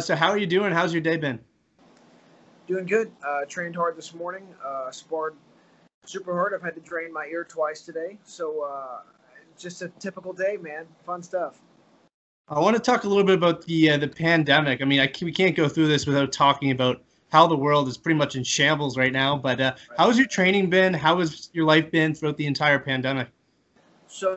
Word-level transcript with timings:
so 0.00 0.16
how 0.16 0.28
are 0.28 0.38
you 0.38 0.46
doing? 0.46 0.72
How's 0.72 0.92
your 0.92 1.02
day 1.02 1.16
been? 1.16 1.38
Doing 2.66 2.86
good. 2.86 3.12
Uh, 3.24 3.44
trained 3.48 3.76
hard 3.76 3.96
this 3.96 4.14
morning. 4.14 4.46
Uh, 4.64 4.90
sparred 4.90 5.34
super 6.06 6.32
hard. 6.32 6.52
I've 6.54 6.62
had 6.62 6.74
to 6.74 6.80
drain 6.80 7.12
my 7.12 7.26
ear 7.26 7.44
twice 7.44 7.82
today. 7.82 8.18
So 8.24 8.62
uh, 8.62 9.00
just 9.58 9.82
a 9.82 9.88
typical 9.98 10.32
day, 10.32 10.56
man. 10.60 10.86
Fun 11.04 11.22
stuff. 11.22 11.60
I 12.48 12.58
want 12.60 12.76
to 12.76 12.82
talk 12.82 13.04
a 13.04 13.08
little 13.08 13.24
bit 13.24 13.36
about 13.36 13.64
the 13.64 13.90
uh, 13.90 13.96
the 13.96 14.08
pandemic. 14.08 14.82
I 14.82 14.84
mean, 14.84 15.00
I, 15.00 15.10
we 15.22 15.32
can't 15.32 15.56
go 15.56 15.68
through 15.68 15.88
this 15.88 16.06
without 16.06 16.30
talking 16.30 16.72
about 16.72 17.02
how 17.30 17.46
the 17.46 17.56
world 17.56 17.88
is 17.88 17.96
pretty 17.96 18.18
much 18.18 18.36
in 18.36 18.44
shambles 18.44 18.98
right 18.98 19.12
now. 19.12 19.36
But 19.36 19.60
uh, 19.60 19.64
right. 19.88 19.98
how 19.98 20.08
has 20.08 20.18
your 20.18 20.26
training 20.26 20.68
been? 20.68 20.92
How 20.92 21.18
has 21.20 21.48
your 21.52 21.64
life 21.64 21.90
been 21.90 22.14
throughout 22.14 22.36
the 22.36 22.46
entire 22.46 22.78
pandemic? 22.78 23.28
So 24.08 24.36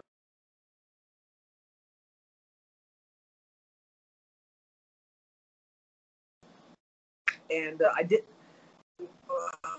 and 7.49 7.81
uh, 7.81 7.89
I 7.95 8.03
did 8.03 8.21
uh, 9.01 9.05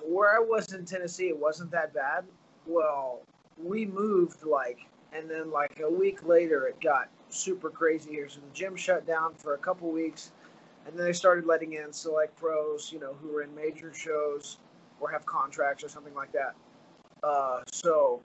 where 0.05 0.35
I 0.35 0.39
was 0.39 0.73
in 0.73 0.85
Tennessee. 0.85 1.29
It 1.29 1.39
wasn't 1.39 1.71
that 1.73 1.95
bad. 1.95 2.25
Well, 2.67 3.21
we 3.63 3.87
moved 3.87 4.45
like, 4.45 4.79
and 5.13 5.29
then 5.31 5.51
like 5.51 5.81
a 5.83 5.91
week 5.91 6.27
later, 6.27 6.67
it 6.67 6.81
got 6.81 7.09
super 7.29 7.71
crazy 7.71 8.11
here. 8.11 8.29
So 8.29 8.41
the 8.41 8.55
gym 8.55 8.77
shut 8.77 9.07
down 9.07 9.35
for 9.35 9.55
a 9.55 9.59
couple 9.59 9.91
weeks, 9.91 10.31
and 10.87 10.97
then 10.97 11.05
they 11.05 11.13
started 11.13 11.47
letting 11.47 11.75
in 11.75 11.93
select 11.93 12.37
pros, 12.39 12.91
you 12.93 13.01
know, 13.01 13.15
who 13.21 13.37
are 13.37 13.43
in 13.43 13.55
major 13.55 13.93
shows 13.93 14.59
or 15.01 15.11
have 15.11 15.25
contracts 15.27 15.85
or 15.85 15.89
something 15.89 16.15
like 16.15 16.33
that. 16.33 16.55
Uh, 17.23 17.63
so 17.71 18.21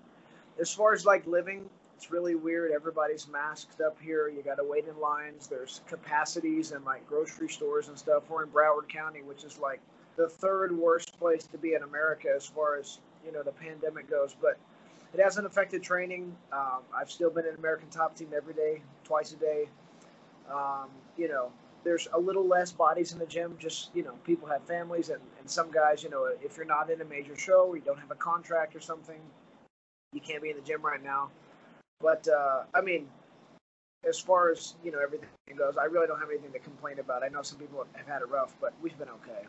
as 0.59 0.71
far 0.71 0.93
as 0.93 1.05
like 1.05 1.25
living, 1.25 1.69
it's 2.03 2.11
really 2.11 2.35
weird. 2.35 2.71
Everybody's 2.71 3.29
masked 3.29 3.79
up 3.79 3.97
here. 4.01 4.27
You 4.27 4.43
got 4.43 4.55
to 4.55 4.63
wait 4.65 4.85
in 4.89 4.99
lines. 4.99 5.47
There's 5.47 5.79
capacities 5.87 6.73
in 6.73 6.83
like 6.83 7.07
grocery 7.07 7.47
stores 7.47 7.87
and 7.87 7.97
stuff. 7.97 8.23
We're 8.29 8.43
in 8.43 8.49
Broward 8.49 8.89
County, 8.89 9.21
which 9.21 9.45
is 9.45 9.57
like 9.57 9.79
the 10.17 10.27
third 10.27 10.77
worst 10.77 11.17
place 11.17 11.45
to 11.47 11.57
be 11.57 11.75
in 11.75 11.83
America 11.83 12.27
as 12.35 12.45
far 12.45 12.77
as 12.77 12.99
you 13.25 13.31
know 13.31 13.41
the 13.41 13.53
pandemic 13.53 14.09
goes. 14.09 14.35
But 14.41 14.57
it 15.13 15.21
hasn't 15.21 15.47
affected 15.47 15.81
training. 15.81 16.35
Um, 16.51 16.81
I've 16.93 17.09
still 17.09 17.29
been 17.29 17.45
an 17.45 17.55
American 17.57 17.87
top 17.89 18.17
team 18.17 18.31
every 18.35 18.53
day, 18.53 18.81
twice 19.05 19.31
a 19.31 19.37
day. 19.37 19.69
Um, 20.53 20.89
you 21.17 21.29
know, 21.29 21.53
there's 21.85 22.09
a 22.11 22.19
little 22.19 22.45
less 22.45 22.73
bodies 22.73 23.13
in 23.13 23.19
the 23.19 23.27
gym. 23.27 23.55
Just 23.57 23.91
you 23.95 24.03
know, 24.03 24.15
people 24.25 24.49
have 24.49 24.65
families, 24.65 25.07
and, 25.07 25.21
and 25.39 25.49
some 25.49 25.71
guys, 25.71 26.03
you 26.03 26.09
know, 26.09 26.27
if 26.41 26.57
you're 26.57 26.65
not 26.65 26.89
in 26.89 26.99
a 26.99 27.05
major 27.05 27.37
show 27.37 27.67
or 27.69 27.77
you 27.77 27.81
don't 27.81 27.99
have 27.99 28.11
a 28.11 28.15
contract 28.15 28.75
or 28.75 28.81
something, 28.81 29.21
you 30.11 30.19
can't 30.19 30.43
be 30.43 30.49
in 30.49 30.57
the 30.57 30.63
gym 30.63 30.81
right 30.81 31.01
now. 31.01 31.29
But 32.03 32.27
uh, 32.27 32.63
I 32.75 32.81
mean, 32.81 33.07
as 34.07 34.19
far 34.19 34.51
as 34.51 34.75
you 34.83 34.91
know 34.91 34.99
everything 34.99 35.29
goes, 35.57 35.77
I 35.77 35.85
really 35.85 36.05
don't 36.05 36.19
have 36.19 36.29
anything 36.29 36.51
to 36.51 36.59
complain 36.59 36.99
about. 36.99 37.23
I 37.23 37.29
know 37.29 37.41
some 37.41 37.57
people 37.57 37.87
have 37.95 38.07
had 38.07 38.21
it 38.21 38.29
rough, 38.29 38.53
but 38.59 38.73
we've 38.81 38.97
been 38.99 39.09
okay. 39.09 39.47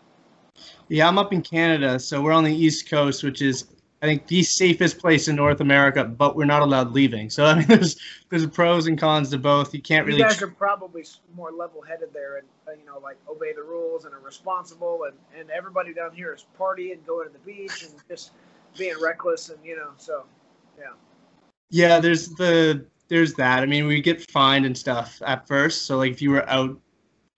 Yeah, 0.88 1.08
I'm 1.08 1.19
up 1.19 1.32
in 1.32 1.42
Canada, 1.42 1.98
so 1.98 2.22
we're 2.22 2.32
on 2.32 2.44
the 2.44 2.55
East 2.55 2.88
Coast, 2.88 3.25
which 3.25 3.42
is 3.42 3.66
I 4.02 4.06
think 4.06 4.28
the 4.28 4.44
safest 4.44 4.98
place 4.98 5.27
in 5.27 5.34
North 5.34 5.60
America, 5.60 6.05
but 6.05 6.36
we're 6.36 6.44
not 6.44 6.62
allowed 6.62 6.92
leaving. 6.92 7.28
So 7.28 7.44
I 7.47 7.56
mean, 7.56 7.66
there's 7.66 7.97
there's 8.30 8.47
pros 8.47 8.86
and 8.86 8.97
cons 8.97 9.30
to 9.30 9.38
both. 9.38 9.75
You 9.75 9.82
can't 9.82 10.06
really. 10.06 10.19
You 10.19 10.25
guys 10.25 10.41
are 10.41 10.47
probably 10.47 11.05
more 11.34 11.50
level-headed 11.50 12.12
there, 12.12 12.36
and 12.36 12.47
uh, 12.69 12.72
you 12.72 12.86
know, 12.86 13.00
like 13.00 13.16
obey 13.28 13.52
the 13.52 13.64
rules 13.64 14.05
and 14.05 14.14
are 14.14 14.20
responsible, 14.20 15.06
and 15.08 15.16
and 15.36 15.50
everybody 15.50 15.92
down 15.92 16.14
here 16.14 16.32
is 16.32 16.47
partying, 16.56 17.05
going 17.05 17.27
to 17.27 17.32
the 17.32 17.41
beach, 17.41 17.82
and 17.82 17.92
just 18.08 18.30
being 18.78 18.94
reckless, 19.02 19.48
and 19.48 19.58
you 19.64 19.75
know, 19.75 19.91
so 19.97 20.25
yeah. 20.78 20.92
Yeah, 21.70 22.00
there's 22.00 22.28
the 22.28 22.86
there's 23.08 23.34
that. 23.34 23.62
I 23.62 23.66
mean, 23.66 23.86
we 23.86 24.00
get 24.00 24.30
fined 24.30 24.66
and 24.66 24.76
stuff 24.76 25.20
at 25.26 25.46
first. 25.46 25.86
So 25.86 25.98
like 25.98 26.12
if 26.12 26.22
you 26.22 26.30
were 26.30 26.48
out 26.48 26.78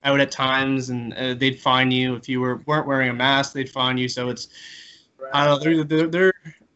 out 0.05 0.20
at 0.20 0.30
times 0.30 0.91
and 0.91 1.12
uh, 1.14 1.34
they'd 1.34 1.60
fine 1.60 1.91
you 1.91 2.14
if 2.14 2.28
you 2.28 2.41
were 2.41 2.62
weren't 2.66 2.86
wearing 2.86 3.08
a 3.08 3.14
mask, 3.14 3.52
they'd 3.52 3.69
fine 3.69 3.98
you. 3.98 4.08
So 4.08 4.28
it's 4.28 4.48
right. 5.19 5.30
I 5.34 5.47
don't 5.47 5.64
know. 5.64 5.82
They're 5.82 6.06
they're 6.06 6.32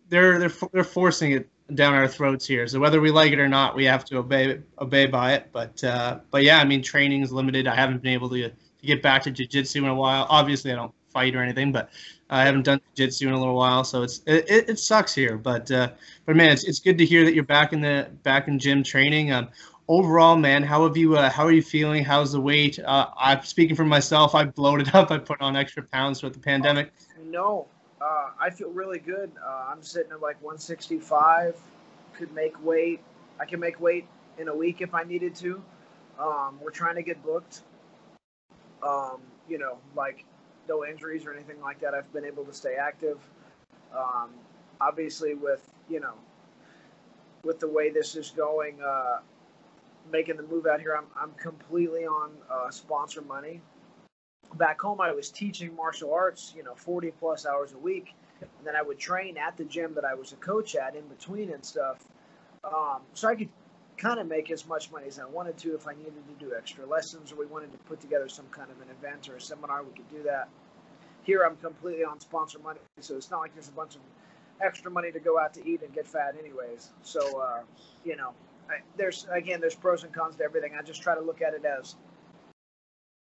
they're 0.08 0.38
they're 0.38 0.52
they're 0.72 0.84
forcing 0.84 1.32
it 1.32 1.48
down 1.74 1.94
our 1.94 2.08
throats 2.08 2.46
here. 2.46 2.66
So 2.66 2.80
whether 2.80 3.00
we 3.00 3.10
like 3.10 3.32
it 3.32 3.38
or 3.38 3.48
not, 3.48 3.76
we 3.76 3.84
have 3.84 4.04
to 4.06 4.18
obey 4.18 4.60
obey 4.80 5.06
by 5.06 5.34
it. 5.34 5.50
But 5.52 5.82
uh, 5.84 6.20
but 6.30 6.42
yeah, 6.42 6.58
I 6.58 6.64
mean, 6.64 6.82
training 6.82 7.22
is 7.22 7.32
limited. 7.32 7.66
I 7.66 7.74
haven't 7.74 8.02
been 8.02 8.12
able 8.12 8.28
to, 8.30 8.48
to 8.48 8.86
get 8.86 9.02
back 9.02 9.22
to 9.24 9.30
jiu-jitsu 9.30 9.84
in 9.84 9.90
a 9.90 9.94
while. 9.94 10.26
Obviously, 10.28 10.72
I 10.72 10.76
don't 10.76 10.92
fight 11.12 11.34
or 11.34 11.42
anything, 11.42 11.72
but 11.72 11.90
I 12.30 12.44
haven't 12.44 12.62
done 12.62 12.80
jiu-jitsu 12.94 13.28
in 13.28 13.34
a 13.34 13.38
little 13.38 13.56
while, 13.56 13.82
so 13.84 14.02
it's 14.02 14.22
it, 14.26 14.68
it, 14.68 14.78
sucks 14.78 15.14
here. 15.14 15.36
But 15.36 15.70
uh, 15.70 15.90
but 16.26 16.36
man, 16.36 16.52
it's, 16.52 16.64
it's 16.64 16.78
good 16.78 16.96
to 16.98 17.04
hear 17.04 17.24
that 17.24 17.34
you're 17.34 17.44
back 17.44 17.72
in 17.72 17.80
the 17.80 18.08
back 18.22 18.46
in 18.46 18.58
gym 18.58 18.82
training. 18.82 19.32
Um, 19.32 19.48
overall, 19.88 20.36
man, 20.36 20.62
how 20.62 20.86
have 20.86 20.96
you 20.96 21.16
uh, 21.16 21.28
how 21.28 21.44
are 21.44 21.52
you 21.52 21.62
feeling? 21.62 22.04
How's 22.04 22.32
the 22.32 22.40
weight? 22.40 22.78
Uh, 22.78 23.08
I'm 23.18 23.42
speaking 23.42 23.74
for 23.74 23.84
myself. 23.84 24.34
I 24.34 24.44
bloated 24.44 24.94
up. 24.94 25.10
I 25.10 25.18
put 25.18 25.40
on 25.40 25.56
extra 25.56 25.82
pounds 25.82 26.22
with 26.22 26.32
the 26.32 26.40
pandemic. 26.40 26.92
No, 27.24 27.66
uh, 28.00 28.30
I 28.38 28.50
feel 28.50 28.70
really 28.70 29.00
good. 29.00 29.32
Uh, 29.44 29.66
I'm 29.68 29.82
sitting 29.82 30.12
at 30.12 30.20
like 30.20 30.40
165. 30.42 31.56
Could 32.14 32.32
make 32.32 32.62
weight. 32.64 33.00
I 33.40 33.44
can 33.44 33.60
make 33.60 33.80
weight 33.80 34.06
in 34.38 34.48
a 34.48 34.54
week 34.54 34.80
if 34.80 34.94
I 34.94 35.02
needed 35.02 35.34
to. 35.36 35.62
Um, 36.18 36.58
we're 36.60 36.70
trying 36.70 36.96
to 36.96 37.02
get 37.02 37.22
booked. 37.24 37.62
Um, 38.82 39.20
you 39.48 39.58
know, 39.58 39.78
like 39.96 40.24
no 40.70 40.86
injuries 40.86 41.26
or 41.26 41.34
anything 41.34 41.60
like 41.60 41.80
that. 41.80 41.92
I've 41.92 42.10
been 42.12 42.24
able 42.24 42.44
to 42.44 42.54
stay 42.54 42.76
active. 42.76 43.18
Um, 43.94 44.30
obviously, 44.80 45.34
with 45.34 45.68
you 45.88 46.00
know, 46.00 46.14
with 47.44 47.58
the 47.58 47.68
way 47.68 47.90
this 47.90 48.14
is 48.14 48.30
going, 48.30 48.80
uh, 48.80 49.18
making 50.10 50.36
the 50.36 50.44
move 50.44 50.66
out 50.66 50.80
here, 50.80 50.96
I'm 50.96 51.06
I'm 51.20 51.32
completely 51.32 52.06
on 52.06 52.30
uh, 52.50 52.70
sponsor 52.70 53.20
money. 53.20 53.60
Back 54.54 54.80
home, 54.80 55.00
I 55.00 55.12
was 55.12 55.30
teaching 55.30 55.74
martial 55.76 56.12
arts, 56.12 56.54
you 56.56 56.64
know, 56.64 56.74
40 56.74 57.12
plus 57.20 57.46
hours 57.46 57.72
a 57.72 57.78
week, 57.78 58.14
and 58.40 58.66
then 58.66 58.74
I 58.74 58.82
would 58.82 58.98
train 58.98 59.36
at 59.36 59.56
the 59.56 59.64
gym 59.64 59.94
that 59.94 60.04
I 60.04 60.14
was 60.14 60.32
a 60.32 60.36
coach 60.36 60.74
at 60.74 60.96
in 60.96 61.06
between 61.06 61.52
and 61.52 61.64
stuff. 61.64 62.04
Um, 62.64 63.02
so 63.14 63.28
I 63.28 63.36
could 63.36 63.48
kind 64.00 64.18
of 64.18 64.26
make 64.26 64.50
as 64.50 64.66
much 64.66 64.90
money 64.90 65.06
as 65.06 65.18
I 65.18 65.26
wanted 65.26 65.58
to. 65.58 65.74
If 65.74 65.86
I 65.86 65.92
needed 65.92 66.14
to 66.14 66.44
do 66.44 66.54
extra 66.56 66.86
lessons 66.86 67.32
or 67.32 67.36
we 67.36 67.46
wanted 67.46 67.70
to 67.72 67.78
put 67.78 68.00
together 68.00 68.28
some 68.28 68.46
kind 68.50 68.70
of 68.70 68.80
an 68.80 68.88
event 68.98 69.28
or 69.28 69.36
a 69.36 69.40
seminar, 69.40 69.82
we 69.82 69.92
could 69.92 70.08
do 70.10 70.22
that. 70.22 70.48
Here, 71.22 71.42
I'm 71.42 71.56
completely 71.56 72.02
on 72.02 72.18
sponsor 72.18 72.58
money, 72.60 72.80
so 73.00 73.14
it's 73.14 73.30
not 73.30 73.40
like 73.40 73.52
there's 73.54 73.68
a 73.68 73.72
bunch 73.72 73.94
of 73.94 74.00
extra 74.62 74.90
money 74.90 75.12
to 75.12 75.20
go 75.20 75.38
out 75.38 75.52
to 75.54 75.68
eat 75.68 75.82
and 75.82 75.92
get 75.92 76.06
fat, 76.06 76.34
anyways. 76.38 76.90
So, 77.02 77.40
uh, 77.40 77.60
you 78.04 78.16
know, 78.16 78.32
I, 78.70 78.76
there's 78.96 79.26
again, 79.30 79.60
there's 79.60 79.74
pros 79.74 80.02
and 80.02 80.12
cons 80.14 80.36
to 80.36 80.44
everything. 80.44 80.72
I 80.78 80.82
just 80.82 81.02
try 81.02 81.14
to 81.14 81.20
look 81.20 81.42
at 81.42 81.52
it 81.52 81.64
as 81.66 81.94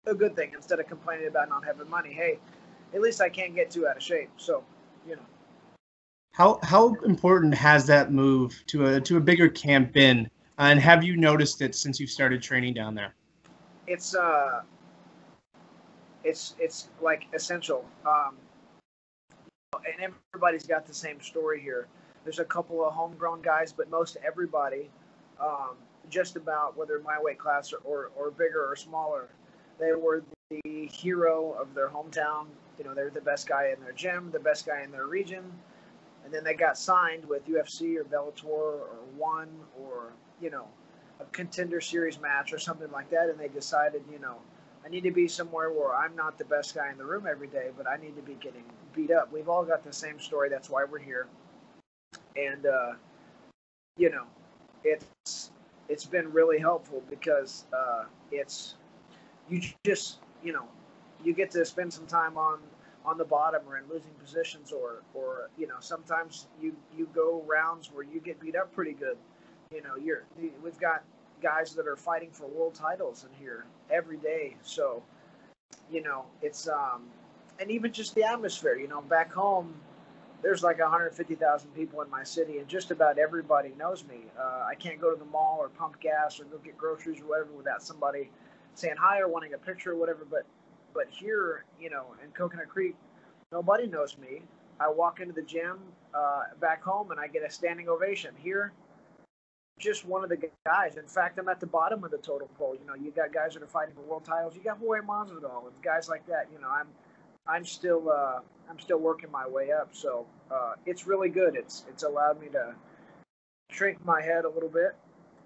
a 0.06 0.14
good 0.14 0.36
thing 0.36 0.52
instead 0.54 0.78
of 0.78 0.86
complaining 0.86 1.28
about 1.28 1.48
not 1.48 1.64
having 1.64 1.88
money. 1.88 2.12
Hey, 2.12 2.38
at 2.94 3.00
least 3.00 3.22
I 3.22 3.30
can't 3.30 3.54
get 3.54 3.70
too 3.70 3.88
out 3.88 3.96
of 3.96 4.02
shape. 4.02 4.30
So, 4.36 4.62
you 5.08 5.16
know. 5.16 5.22
How 6.32 6.60
how 6.62 6.94
important 7.06 7.54
has 7.54 7.86
that 7.86 8.12
move 8.12 8.62
to 8.66 8.86
a 8.86 9.00
to 9.00 9.16
a 9.16 9.20
bigger 9.20 9.48
camp 9.48 9.92
been 9.92 10.28
and 10.60 10.78
have 10.78 11.02
you 11.02 11.16
noticed 11.16 11.62
it 11.62 11.74
since 11.74 11.98
you've 11.98 12.10
started 12.10 12.42
training 12.42 12.74
down 12.74 12.94
there? 12.94 13.14
It's 13.86 14.14
uh, 14.14 14.60
it's 16.22 16.54
it's 16.58 16.90
like 17.00 17.24
essential. 17.32 17.84
Um, 18.06 18.36
and 19.74 20.12
everybody's 20.34 20.66
got 20.66 20.86
the 20.86 20.94
same 20.94 21.20
story 21.22 21.60
here. 21.60 21.88
There's 22.24 22.40
a 22.40 22.44
couple 22.44 22.86
of 22.86 22.92
homegrown 22.92 23.40
guys, 23.40 23.72
but 23.72 23.88
most 23.88 24.18
everybody, 24.24 24.90
um, 25.40 25.76
just 26.10 26.36
about 26.36 26.76
whether 26.76 27.00
my 27.00 27.16
weight 27.18 27.38
class 27.38 27.72
or, 27.72 27.78
or, 27.84 28.10
or 28.14 28.30
bigger 28.30 28.70
or 28.70 28.76
smaller, 28.76 29.28
they 29.78 29.92
were 29.92 30.22
the 30.50 30.86
hero 30.86 31.52
of 31.52 31.72
their 31.74 31.88
hometown. 31.88 32.46
You 32.78 32.84
know, 32.84 32.94
they're 32.94 33.08
the 33.08 33.22
best 33.22 33.48
guy 33.48 33.72
in 33.74 33.82
their 33.82 33.92
gym, 33.92 34.30
the 34.30 34.40
best 34.40 34.66
guy 34.66 34.82
in 34.82 34.90
their 34.90 35.06
region, 35.06 35.44
and 36.24 36.34
then 36.34 36.44
they 36.44 36.54
got 36.54 36.76
signed 36.76 37.24
with 37.24 37.46
UFC 37.46 37.96
or 37.96 38.04
Bellator 38.04 38.44
or 38.44 38.88
One 39.16 39.48
or 39.78 40.12
you 40.40 40.50
know, 40.50 40.66
a 41.20 41.24
contender 41.26 41.80
series 41.80 42.20
match 42.20 42.52
or 42.52 42.58
something 42.58 42.90
like 42.90 43.10
that, 43.10 43.28
and 43.28 43.38
they 43.38 43.48
decided, 43.48 44.02
you 44.10 44.18
know, 44.18 44.36
I 44.84 44.88
need 44.88 45.02
to 45.02 45.10
be 45.10 45.28
somewhere 45.28 45.70
where 45.70 45.94
I'm 45.94 46.16
not 46.16 46.38
the 46.38 46.44
best 46.44 46.74
guy 46.74 46.90
in 46.90 46.98
the 46.98 47.04
room 47.04 47.26
every 47.30 47.48
day, 47.48 47.68
but 47.76 47.86
I 47.86 47.96
need 47.96 48.16
to 48.16 48.22
be 48.22 48.34
getting 48.34 48.64
beat 48.94 49.10
up. 49.10 49.32
We've 49.32 49.48
all 49.48 49.64
got 49.64 49.84
the 49.84 49.92
same 49.92 50.18
story. 50.18 50.48
That's 50.48 50.70
why 50.70 50.84
we're 50.84 50.98
here, 50.98 51.26
and 52.36 52.66
uh, 52.66 52.92
you 53.96 54.10
know, 54.10 54.24
it's 54.84 55.50
it's 55.88 56.06
been 56.06 56.32
really 56.32 56.58
helpful 56.58 57.02
because 57.10 57.66
uh, 57.72 58.04
it's 58.32 58.76
you 59.50 59.60
just 59.84 60.18
you 60.42 60.52
know 60.52 60.66
you 61.22 61.34
get 61.34 61.50
to 61.50 61.64
spend 61.64 61.92
some 61.92 62.06
time 62.06 62.38
on 62.38 62.58
on 63.04 63.18
the 63.18 63.24
bottom 63.24 63.62
or 63.68 63.78
in 63.78 63.84
losing 63.88 64.12
positions 64.22 64.72
or 64.72 65.02
or 65.14 65.50
you 65.58 65.66
know 65.66 65.76
sometimes 65.80 66.46
you 66.60 66.74
you 66.96 67.08
go 67.14 67.42
rounds 67.46 67.90
where 67.92 68.04
you 68.04 68.20
get 68.20 68.40
beat 68.40 68.56
up 68.56 68.72
pretty 68.74 68.92
good 68.92 69.16
you 69.72 69.82
know, 69.82 69.94
you're 69.94 70.24
we've 70.62 70.78
got 70.80 71.04
guys 71.40 71.74
that 71.74 71.86
are 71.86 71.96
fighting 71.96 72.30
for 72.32 72.46
world 72.48 72.74
titles 72.74 73.24
in 73.24 73.44
here 73.44 73.64
every 73.88 74.16
day. 74.16 74.56
So, 74.62 75.02
you 75.90 76.02
know, 76.02 76.24
it's 76.42 76.68
um, 76.68 77.04
and 77.60 77.70
even 77.70 77.92
just 77.92 78.14
the 78.16 78.24
atmosphere. 78.24 78.74
You 78.74 78.88
know, 78.88 79.00
back 79.00 79.32
home, 79.32 79.72
there's 80.42 80.64
like 80.64 80.80
150,000 80.80 81.70
people 81.70 82.02
in 82.02 82.10
my 82.10 82.24
city, 82.24 82.58
and 82.58 82.66
just 82.66 82.90
about 82.90 83.18
everybody 83.18 83.72
knows 83.78 84.04
me. 84.04 84.24
Uh, 84.36 84.64
I 84.68 84.74
can't 84.74 85.00
go 85.00 85.14
to 85.14 85.18
the 85.18 85.30
mall 85.30 85.58
or 85.60 85.68
pump 85.68 86.00
gas 86.00 86.40
or 86.40 86.44
go 86.44 86.58
get 86.58 86.76
groceries 86.76 87.20
or 87.20 87.26
whatever 87.26 87.52
without 87.56 87.80
somebody 87.82 88.28
saying 88.74 88.96
hi 88.98 89.20
or 89.20 89.28
wanting 89.28 89.54
a 89.54 89.58
picture 89.58 89.92
or 89.92 89.96
whatever. 89.96 90.26
But 90.28 90.46
but 90.92 91.06
here, 91.10 91.64
you 91.80 91.90
know, 91.90 92.06
in 92.24 92.30
Coconut 92.32 92.68
Creek, 92.68 92.96
nobody 93.52 93.86
knows 93.86 94.18
me. 94.18 94.42
I 94.80 94.90
walk 94.90 95.20
into 95.20 95.34
the 95.34 95.42
gym 95.42 95.78
uh, 96.12 96.42
back 96.58 96.82
home 96.82 97.12
and 97.12 97.20
I 97.20 97.28
get 97.28 97.44
a 97.44 97.50
standing 97.50 97.88
ovation. 97.88 98.34
Here, 98.36 98.72
just 99.78 100.06
one 100.06 100.22
of 100.22 100.28
the 100.28 100.38
guys. 100.66 100.96
In 100.96 101.06
fact, 101.06 101.38
I'm 101.38 101.48
at 101.48 101.60
the 101.60 101.66
bottom 101.66 102.04
of 102.04 102.10
the 102.10 102.18
total 102.18 102.48
poll. 102.58 102.76
You 102.78 102.86
know, 102.86 102.94
you 102.94 103.10
got 103.10 103.32
guys 103.32 103.54
that 103.54 103.62
are 103.62 103.66
fighting 103.66 103.94
for 103.94 104.02
world 104.02 104.24
titles. 104.24 104.54
You 104.54 104.62
got 104.62 104.78
Jorge 104.78 105.06
Masvidal 105.06 105.66
and 105.66 105.82
guys 105.82 106.08
like 106.08 106.26
that. 106.26 106.48
You 106.52 106.60
know, 106.60 106.68
I'm 106.68 106.88
I'm 107.46 107.64
still 107.64 108.10
uh, 108.10 108.40
I'm 108.68 108.78
still 108.78 108.98
working 108.98 109.30
my 109.30 109.48
way 109.48 109.72
up. 109.72 109.88
So 109.92 110.26
uh, 110.50 110.74
it's 110.86 111.06
really 111.06 111.28
good. 111.28 111.56
It's 111.56 111.84
it's 111.88 112.02
allowed 112.02 112.40
me 112.40 112.48
to 112.48 112.74
shrink 113.70 114.04
my 114.04 114.20
head 114.20 114.44
a 114.44 114.50
little 114.50 114.68
bit 114.68 114.96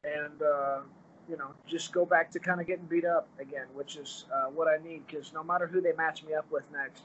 and 0.04 0.42
uh, 0.42 0.80
you 1.28 1.36
know 1.36 1.50
just 1.66 1.92
go 1.92 2.04
back 2.04 2.30
to 2.30 2.38
kind 2.38 2.60
of 2.60 2.66
getting 2.66 2.84
beat 2.86 3.04
up 3.04 3.28
again, 3.40 3.66
which 3.74 3.96
is 3.96 4.24
uh, 4.32 4.50
what 4.50 4.68
I 4.68 4.82
need. 4.82 5.06
Because 5.06 5.32
no 5.32 5.42
matter 5.42 5.66
who 5.66 5.80
they 5.80 5.92
match 5.92 6.22
me 6.24 6.34
up 6.34 6.46
with 6.50 6.64
next, 6.72 7.02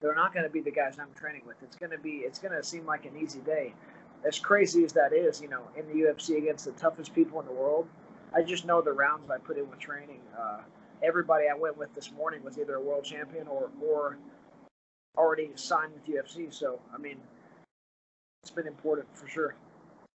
they're 0.00 0.14
not 0.14 0.32
going 0.32 0.44
to 0.44 0.50
be 0.50 0.60
the 0.60 0.70
guys 0.70 0.98
I'm 0.98 1.12
training 1.14 1.42
with. 1.46 1.56
It's 1.62 1.76
going 1.76 1.92
to 1.92 1.98
be 1.98 2.22
it's 2.24 2.38
going 2.38 2.56
to 2.56 2.62
seem 2.62 2.86
like 2.86 3.04
an 3.04 3.12
easy 3.20 3.40
day. 3.40 3.74
As 4.24 4.38
crazy 4.38 4.84
as 4.84 4.92
that 4.92 5.12
is, 5.12 5.40
you 5.40 5.48
know, 5.48 5.62
in 5.76 5.86
the 5.86 6.04
UFC 6.04 6.36
against 6.36 6.66
the 6.66 6.72
toughest 6.72 7.14
people 7.14 7.40
in 7.40 7.46
the 7.46 7.52
world, 7.52 7.88
I 8.34 8.42
just 8.42 8.66
know 8.66 8.82
the 8.82 8.92
rounds 8.92 9.30
I 9.30 9.38
put 9.38 9.56
in 9.56 9.68
with 9.68 9.78
training. 9.78 10.20
Uh, 10.38 10.58
everybody 11.02 11.46
I 11.48 11.54
went 11.54 11.76
with 11.76 11.94
this 11.94 12.12
morning 12.12 12.42
was 12.44 12.58
either 12.58 12.76
a 12.76 12.80
world 12.80 13.04
champion 13.04 13.46
or 13.48 13.70
or 13.82 14.18
already 15.16 15.50
signed 15.54 15.92
with 15.94 16.06
UFC. 16.06 16.52
So 16.52 16.80
I 16.94 16.98
mean, 16.98 17.16
it's 18.42 18.50
been 18.50 18.66
important 18.66 19.06
for 19.16 19.28
sure. 19.28 19.54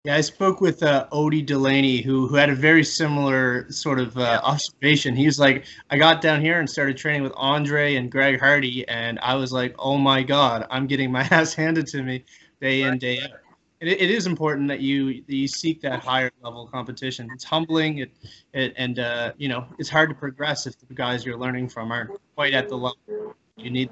Yeah, 0.04 0.15
I 0.15 0.21
spoke 0.21 0.62
with 0.62 0.81
uh, 0.81 1.07
Odie 1.12 1.45
Delaney, 1.45 2.01
who 2.01 2.27
who 2.27 2.33
had 2.33 2.50
a 2.50 2.56
very 2.56 2.83
similar 2.83 3.71
sort 3.71 4.00
of 4.00 4.18
uh, 4.18 4.42
observation. 4.44 5.15
He 5.15 5.27
was 5.27 5.39
like, 5.39 5.65
"I 5.92 5.97
got 5.97 6.21
down 6.21 6.42
here 6.42 6.59
and 6.59 6.68
started 6.68 6.97
training 6.97 7.21
with 7.21 7.33
Andre 7.36 7.95
and 7.95 8.12
Greg 8.12 8.39
Hardy, 8.39 8.88
and 8.88 9.19
I 9.19 9.36
was 9.36 9.54
like, 9.54 9.75
oh 9.77 10.00
my 10.00 10.24
god, 10.24 10.65
I'm 10.71 10.88
getting 10.88 11.12
my 11.12 11.21
ass 11.31 11.54
handed 11.54 11.86
to 11.88 12.01
me 12.01 12.25
day 12.59 12.81
in 12.81 12.97
day 12.97 13.21
out." 13.21 13.50
It, 13.81 14.00
it 14.00 14.12
is 14.12 14.28
important 14.28 14.68
that 14.69 14.80
you 14.80 15.24
that 15.24 15.36
you 15.36 15.48
seek 15.48 15.81
that 15.81 16.00
higher 16.00 16.31
level 16.44 16.68
competition. 16.68 17.28
It's 17.33 17.44
humbling, 17.44 17.98
it, 17.98 18.12
it 18.54 18.74
and 18.78 19.00
uh, 19.00 19.33
you 19.38 19.50
know 19.50 19.66
it's 19.80 19.89
hard 19.89 20.10
to 20.10 20.16
progress 20.16 20.68
if 20.68 20.80
the 20.80 20.94
guys 20.94 21.25
you're 21.25 21.38
learning 21.38 21.68
from 21.68 21.92
aren't 21.92 22.12
quite 22.36 22.54
at 22.54 22.69
the 22.69 22.75
level 22.75 23.36
you 23.57 23.72
need. 23.72 23.89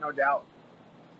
No 0.00 0.10
doubt. 0.10 0.46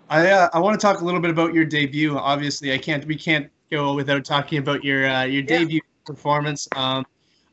I 0.09 0.31
uh, 0.31 0.49
I 0.53 0.59
want 0.59 0.79
to 0.79 0.85
talk 0.85 1.03
a 1.03 1.05
little 1.05 1.21
bit 1.21 1.31
about 1.31 1.53
your 1.55 1.65
debut. 1.67 2.17
Obviously, 2.17 2.73
I 2.73 2.79
can't 2.79 3.05
we 3.07 3.17
can't 3.17 3.51
go 3.71 3.95
without 3.95 4.25
talking 4.25 4.59
about 4.59 4.83
your 4.83 5.07
uh, 5.07 5.25
your 5.25 5.43
yeah. 5.43 5.59
debut 5.59 5.81
performance. 6.07 6.67
Um, 6.77 7.07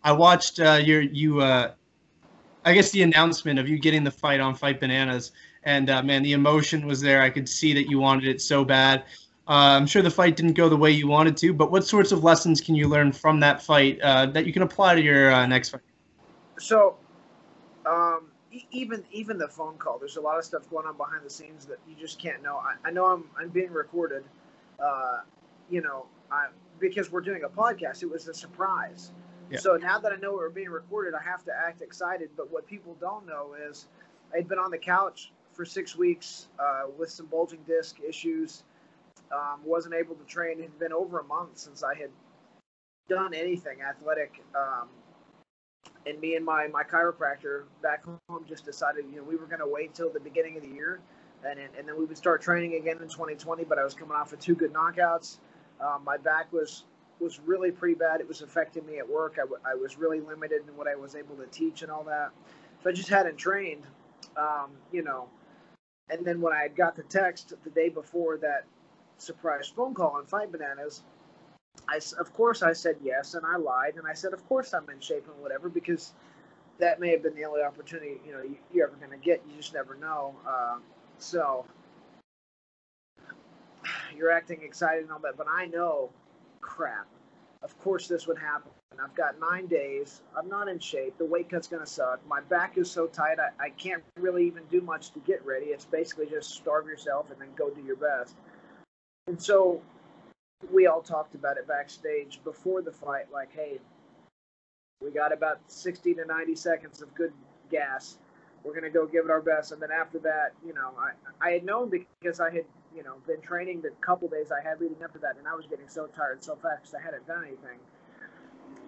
I 0.04 0.13
watched 0.13 0.60
uh, 0.60 0.80
your 0.81 1.01
you 1.01 1.42
uh, 1.42 1.74
I 2.63 2.74
guess 2.74 2.92
the 2.92 3.01
announcement 3.04 3.60
of 3.60 3.68
you 3.68 3.80
getting 3.80 4.04
the 4.04 4.12
fight 4.12 4.39
on 4.39 4.56
Fight 4.56 4.80
Bananas, 4.80 5.31
and 5.63 5.89
uh, 5.89 6.01
man, 6.04 6.24
the 6.24 6.33
emotion 6.33 6.88
was 6.88 7.01
there. 7.01 7.22
I 7.22 7.30
could 7.30 7.50
see 7.50 7.74
that 7.74 7.89
you 7.89 8.00
wanted 8.00 8.28
it 8.28 8.42
so 8.42 8.63
bad. 8.63 9.04
Uh, 9.51 9.75
I'm 9.75 9.86
sure 9.86 10.01
the 10.01 10.09
fight 10.09 10.38
didn't 10.38 10.53
go 10.53 10.69
the 10.69 10.77
way 10.77 10.92
you 10.92 11.09
wanted 11.09 11.36
to, 11.36 11.51
but 11.51 11.71
what 11.71 11.86
sorts 11.86 12.13
of 12.13 12.24
lessons 12.24 12.62
can 12.62 12.74
you 12.74 12.88
learn 12.88 13.12
from 13.12 13.42
that 13.42 13.62
fight 13.62 14.00
uh, 14.00 14.27
that 14.27 14.45
you 14.45 14.53
can 14.53 14.62
apply 14.62 14.95
to 14.95 15.01
your 15.01 15.30
uh, 15.30 15.45
next 15.45 15.71
fight? 15.71 15.81
So, 16.57 16.95
um, 17.86 18.31
even 18.71 19.03
even 19.12 19.38
the 19.38 19.50
phone 19.50 19.77
call, 19.77 20.00
there's 20.00 20.15
a 20.15 20.21
lot 20.21 20.38
of 20.38 20.45
stuff 20.45 20.69
going 20.69 20.88
on 20.88 20.95
behind 20.95 21.25
the 21.25 21.30
scenes 21.30 21.65
that 21.65 21.80
you 21.86 21.98
just 22.00 22.18
can't 22.18 22.42
know. 22.42 22.59
I, 22.59 22.75
I 22.88 22.92
know 22.92 23.07
I'm 23.07 23.25
I'm 23.38 23.50
being 23.50 23.74
recorded. 23.74 24.24
Uh, 24.80 25.19
you 25.69 25.81
know, 25.81 26.06
I, 26.31 26.47
because 26.80 27.12
we're 27.12 27.19
doing 27.19 27.44
a 27.44 27.50
podcast, 27.50 28.04
it 28.04 28.09
was 28.09 28.30
a 28.30 28.33
surprise. 28.33 29.12
Yeah. 29.50 29.59
So 29.59 29.75
now 29.75 30.00
that 30.00 30.13
I 30.13 30.15
know 30.15 30.31
we're 30.31 30.50
being 30.50 30.69
recorded, 30.69 31.13
I 31.13 31.21
have 31.30 31.44
to 31.44 31.51
act 31.54 31.81
excited. 31.81 32.30
But 32.38 32.50
what 32.54 32.68
people 32.68 32.95
don't 33.01 33.27
know 33.27 33.56
is 33.69 33.88
I'd 34.33 34.47
been 34.47 34.59
on 34.59 34.71
the 34.71 34.77
couch 34.77 35.33
for 35.51 35.65
six 35.65 35.97
weeks 35.97 36.47
uh, 36.57 36.83
with 36.97 37.09
some 37.09 37.25
bulging 37.25 37.59
disc 37.68 37.97
issues. 38.00 38.63
Um, 39.33 39.62
wasn't 39.63 39.95
able 39.95 40.16
to 40.16 40.25
train. 40.25 40.60
It 40.60 40.63
had 40.63 40.80
been 40.80 40.94
over 40.94 41.19
a 41.19 41.24
month 41.24 41.57
since 41.57 41.83
I 41.83 41.95
had 41.95 42.10
done 43.07 43.33
anything 43.33 43.81
athletic. 43.81 44.44
Um, 44.56 44.89
and 46.06 46.19
me 46.19 46.36
and 46.36 46.45
my, 46.45 46.68
my 46.68 46.83
chiropractor 46.83 47.63
back 47.81 48.04
home 48.06 48.45
just 48.48 48.66
decided, 48.66 49.06
you 49.10 49.18
know, 49.18 49.24
we 49.24 49.36
were 49.36 49.45
going 49.45 49.60
to 49.60 49.68
wait 49.68 49.94
till 49.94 50.10
the 50.10 50.19
beginning 50.19 50.57
of 50.57 50.63
the 50.63 50.69
year. 50.69 51.00
And, 51.48 51.60
and 51.60 51.88
then 51.88 51.98
we 51.98 52.06
would 52.06 52.18
start 52.18 52.42
training 52.42 52.75
again 52.75 52.98
in 53.01 53.07
2020. 53.07 53.63
But 53.63 53.80
I 53.80 53.83
was 53.83 53.94
coming 53.94 54.16
off 54.16 54.33
of 54.33 54.39
two 54.39 54.56
good 54.56 54.74
knockouts. 54.74 55.38
Um, 55.80 56.04
my 56.04 56.18
back 56.18 56.51
was 56.51 56.83
was 57.19 57.39
really 57.39 57.72
pretty 57.72 57.94
bad. 57.94 58.19
It 58.19 58.28
was 58.28 58.42
affecting 58.42 58.86
me 58.86 58.98
at 58.98 59.07
work. 59.07 59.36
I, 59.38 59.42
w- 59.42 59.62
I 59.63 59.75
was 59.75 59.98
really 59.98 60.19
limited 60.19 60.62
in 60.68 60.75
what 60.75 60.88
I 60.88 60.95
was 60.95 61.16
able 61.16 61.36
to 61.36 61.45
teach 61.45 61.83
and 61.83 61.92
all 61.92 62.04
that. 62.06 62.31
So 62.83 62.89
I 62.89 62.94
just 62.94 63.10
hadn't 63.10 63.38
trained, 63.38 63.86
um, 64.36 64.72
you 64.92 65.04
know. 65.04 65.30
And 66.10 66.25
then 66.25 66.42
when 66.42 66.51
I 66.51 66.68
got 66.68 66.95
the 66.95 67.04
text 67.04 67.54
the 67.63 67.69
day 67.69 67.89
before 67.89 68.38
that 68.38 68.66
surprise 69.21 69.68
phone 69.68 69.94
call 69.94 70.12
on 70.18 70.25
Fight 70.25 70.51
Bananas, 70.51 71.03
I 71.88 72.00
of 72.19 72.33
course 72.33 72.63
I 72.63 72.73
said 72.73 72.97
yes, 73.01 73.33
and 73.33 73.45
I 73.45 73.57
lied, 73.57 73.95
and 73.95 74.07
I 74.07 74.13
said 74.13 74.33
of 74.33 74.47
course 74.47 74.73
I'm 74.73 74.89
in 74.89 75.00
shape 75.00 75.27
and 75.31 75.41
whatever 75.41 75.69
because 75.69 76.13
that 76.79 77.00
may 77.00 77.12
have 77.12 77.23
been 77.23 77.35
the 77.35 77.45
only 77.45 77.62
opportunity 77.62 78.19
you 78.25 78.33
know 78.33 78.41
you, 78.41 78.81
are 78.81 78.88
ever 78.88 78.95
going 78.97 79.12
to 79.12 79.23
get. 79.23 79.41
You 79.47 79.56
just 79.57 79.73
never 79.73 79.95
know. 79.95 80.35
Uh, 80.47 80.77
so 81.19 81.65
you're 84.15 84.31
acting 84.31 84.62
excited 84.63 85.03
and 85.03 85.12
all 85.12 85.19
that, 85.19 85.38
but 85.38 85.47
I 85.50 85.65
know, 85.68 86.09
crap. 86.59 87.07
Of 87.63 87.77
course, 87.79 88.07
this 88.07 88.25
would 88.25 88.39
happen. 88.39 88.71
I've 89.01 89.15
got 89.15 89.39
nine 89.39 89.68
days. 89.68 90.21
I'm 90.38 90.47
not 90.50 90.68
in 90.68 90.77
shape. 90.79 91.18
The 91.18 91.25
weight 91.25 91.50
cut's 91.50 91.68
going 91.68 91.83
to 91.83 91.89
suck. 91.89 92.19
My 92.27 92.41
back 92.41 92.77
is 92.77 92.89
so 92.89 93.07
tight, 93.07 93.38
I, 93.39 93.50
I 93.63 93.69
can't 93.69 94.03
really 94.19 94.45
even 94.45 94.63
do 94.69 94.81
much 94.81 95.12
to 95.12 95.19
get 95.19 95.44
ready. 95.45 95.68
It's 95.68 95.85
basically 95.85 96.27
just 96.27 96.51
starve 96.51 96.88
yourself 96.88 97.31
and 97.31 97.39
then 97.39 97.50
go 97.56 97.69
do 97.69 97.81
your 97.81 97.95
best. 97.95 98.35
And 99.31 99.42
so 99.42 99.81
we 100.74 100.88
all 100.88 101.01
talked 101.01 101.36
about 101.36 101.56
it 101.56 101.66
backstage 101.66 102.42
before 102.44 102.81
the 102.81 102.92
fight 102.92 103.31
like, 103.31 103.50
hey, 103.56 103.80
we 105.01 105.10
got 105.10 105.31
about 105.31 105.62
60 105.68 106.16
to 106.16 106.25
90 106.25 106.54
seconds 106.56 107.01
of 107.01 107.16
good 107.16 107.31
gas. 107.69 108.18
We're 108.66 108.74
going 108.74 108.83
to 108.83 108.89
go 108.89 109.07
give 109.07 109.24
it 109.24 109.31
our 109.31 109.39
best. 109.39 109.72
And 109.72 109.81
then 109.81 109.89
after 109.89 110.19
that, 110.19 110.51
you 110.66 110.74
know, 110.74 110.92
I, 111.00 111.48
I 111.48 111.51
had 111.51 111.63
known 111.63 111.89
because 111.89 112.42
I 112.42 112.51
had 112.51 112.66
you 112.94 113.04
know, 113.04 113.13
been 113.25 113.39
training 113.39 113.81
the 113.81 113.92
couple 114.01 114.28
days 114.28 114.51
I 114.51 114.62
had 114.62 114.81
leading 114.81 115.01
up 115.01 115.13
to 115.13 115.19
that, 115.19 115.38
and 115.38 115.48
I 115.48 115.56
was 115.56 115.66
getting 115.66 115.88
so 115.88 116.07
tired 116.07 116.44
so 116.44 116.57
fast 116.57 116.81
because 116.81 116.95
I 116.95 117.01
hadn't 117.01 117.25
done 117.25 117.45
anything. 117.45 117.80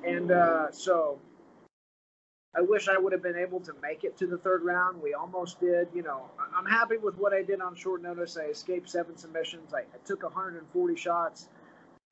And 0.06 0.30
uh, 0.30 0.72
so 0.74 1.20
I 2.56 2.62
wish 2.62 2.88
I 2.88 2.98
would 2.98 3.14
have 3.14 3.24
been 3.24 3.38
able 3.38 3.60
to 3.62 3.74
make 3.82 4.04
it 4.04 4.16
to 4.18 4.28
the 4.28 4.38
third 4.38 4.64
round. 4.64 5.02
We 5.02 5.16
almost 5.16 5.60
did. 5.60 5.88
You 5.94 6.04
know, 6.04 6.30
I'm 6.56 6.66
happy 6.66 6.98
with 6.98 7.18
what 7.18 7.34
I 7.34 7.42
did 7.42 7.62
on 7.62 7.76
short 7.76 8.04
notice. 8.04 8.38
I 8.38 8.46
escaped 8.46 8.90
seven 8.90 9.18
submissions. 9.18 9.74
I, 9.74 9.80
I 9.80 9.98
took 10.06 10.22
140 10.22 10.96
shots, 10.96 11.48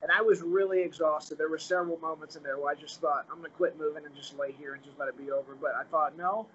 and 0.02 0.10
I 0.10 0.20
was 0.20 0.42
really 0.42 0.82
exhausted. 0.82 1.38
There 1.38 1.48
were 1.48 1.58
several 1.58 1.96
moments 1.98 2.34
in 2.34 2.42
there 2.42 2.58
where 2.58 2.72
I 2.72 2.74
just 2.74 3.00
thought, 3.00 3.26
I'm 3.30 3.38
going 3.38 3.50
to 3.50 3.56
quit 3.56 3.78
moving 3.78 4.04
and 4.04 4.14
just 4.16 4.36
lay 4.36 4.50
here 4.50 4.74
and 4.74 4.82
just 4.82 4.98
let 4.98 5.08
it 5.08 5.16
be 5.16 5.30
over. 5.30 5.54
But 5.54 5.76
I 5.76 5.84
thought, 5.84 6.18
no, 6.18 6.48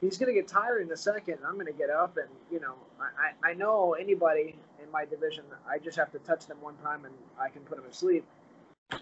he's 0.00 0.18
going 0.18 0.34
to 0.34 0.40
get 0.40 0.48
tired 0.48 0.82
in 0.82 0.90
a 0.90 0.96
second. 0.96 1.38
I'm 1.46 1.54
going 1.54 1.66
to 1.66 1.72
get 1.72 1.90
up, 1.90 2.16
and 2.16 2.28
you 2.50 2.58
know, 2.58 2.74
I, 3.00 3.50
I 3.50 3.54
know 3.54 3.94
anybody 3.94 4.56
in 4.82 4.90
my 4.90 5.04
division. 5.04 5.44
I 5.68 5.78
just 5.78 5.96
have 5.96 6.10
to 6.10 6.18
touch 6.18 6.46
them 6.48 6.60
one 6.60 6.74
time, 6.78 7.04
and 7.04 7.14
I 7.40 7.50
can 7.50 7.62
put 7.62 7.76
them 7.76 7.88
to 7.88 7.96
sleep. 7.96 8.24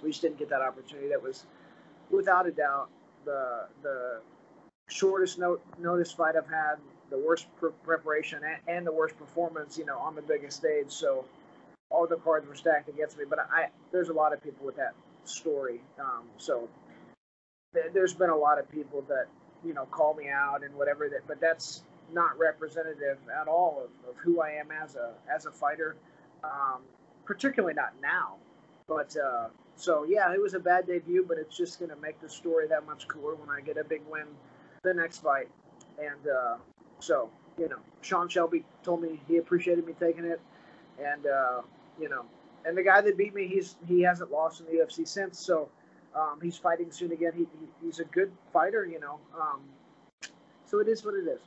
We 0.02 0.10
just 0.10 0.20
didn't 0.20 0.38
get 0.38 0.50
that 0.50 0.60
opportunity. 0.60 1.08
That 1.08 1.22
was, 1.22 1.46
without 2.10 2.46
a 2.46 2.50
doubt, 2.50 2.90
the 3.26 3.66
the 3.82 4.20
shortest 4.88 5.38
note, 5.38 5.62
notice 5.78 6.12
fight 6.12 6.36
I've 6.36 6.48
had, 6.48 6.76
the 7.10 7.18
worst 7.18 7.46
pre- 7.56 7.70
preparation, 7.84 8.40
and, 8.42 8.76
and 8.78 8.86
the 8.86 8.92
worst 8.92 9.18
performance. 9.18 9.76
You 9.76 9.84
know, 9.84 9.98
on 9.98 10.14
the 10.14 10.22
biggest 10.22 10.56
stage. 10.56 10.90
So 10.90 11.26
all 11.90 12.06
the 12.06 12.16
cards 12.16 12.48
were 12.48 12.54
stacked 12.54 12.88
against 12.88 13.18
me. 13.18 13.24
But 13.28 13.40
I 13.40 13.68
there's 13.92 14.08
a 14.08 14.14
lot 14.14 14.32
of 14.32 14.42
people 14.42 14.64
with 14.64 14.76
that 14.76 14.94
story. 15.24 15.82
Um, 16.00 16.24
so 16.38 16.68
there's 17.92 18.14
been 18.14 18.30
a 18.30 18.36
lot 18.36 18.58
of 18.58 18.70
people 18.70 19.04
that 19.08 19.26
you 19.64 19.74
know 19.74 19.86
call 19.86 20.14
me 20.14 20.28
out 20.28 20.62
and 20.64 20.74
whatever 20.74 21.08
that 21.08 21.26
but 21.26 21.40
that's 21.40 21.82
not 22.12 22.38
representative 22.38 23.18
at 23.40 23.48
all 23.48 23.84
of, 23.84 24.10
of 24.10 24.16
who 24.16 24.40
I 24.40 24.50
am 24.50 24.70
as 24.70 24.96
a 24.96 25.12
as 25.34 25.46
a 25.46 25.50
fighter 25.50 25.96
um, 26.44 26.82
particularly 27.24 27.74
not 27.74 27.92
now 28.00 28.36
but 28.88 29.16
uh, 29.16 29.48
so 29.76 30.04
yeah 30.04 30.32
it 30.32 30.40
was 30.40 30.54
a 30.54 30.58
bad 30.58 30.86
debut 30.86 31.24
but 31.26 31.38
it's 31.38 31.56
just 31.56 31.78
going 31.78 31.90
to 31.90 31.96
make 31.96 32.20
the 32.20 32.28
story 32.28 32.66
that 32.66 32.84
much 32.86 33.06
cooler 33.08 33.34
when 33.34 33.50
I 33.50 33.60
get 33.60 33.76
a 33.76 33.84
big 33.84 34.02
win 34.10 34.26
the 34.82 34.94
next 34.94 35.18
fight 35.18 35.48
and 35.98 36.28
uh, 36.28 36.56
so 36.98 37.30
you 37.58 37.68
know 37.68 37.78
Sean 38.02 38.28
Shelby 38.28 38.64
told 38.82 39.02
me 39.02 39.20
he 39.28 39.36
appreciated 39.36 39.86
me 39.86 39.94
taking 39.98 40.24
it 40.24 40.40
and 40.98 41.26
uh, 41.26 41.62
you 42.00 42.08
know 42.08 42.24
and 42.64 42.76
the 42.76 42.82
guy 42.82 43.00
that 43.00 43.16
beat 43.16 43.34
me 43.34 43.46
he's 43.46 43.76
he 43.86 44.02
hasn't 44.02 44.30
lost 44.30 44.60
in 44.60 44.66
the 44.66 44.72
UFC 44.72 45.06
since 45.06 45.38
so 45.38 45.68
um, 46.16 46.38
he's 46.42 46.56
fighting 46.56 46.90
soon 46.90 47.12
again. 47.12 47.32
He, 47.34 47.40
he, 47.40 47.66
he's 47.84 48.00
a 48.00 48.04
good 48.04 48.32
fighter, 48.52 48.86
you 48.86 48.98
know. 48.98 49.20
Um, 49.38 49.60
so 50.64 50.80
it 50.80 50.88
is 50.88 51.04
what 51.04 51.14
it 51.14 51.28
is. 51.28 51.40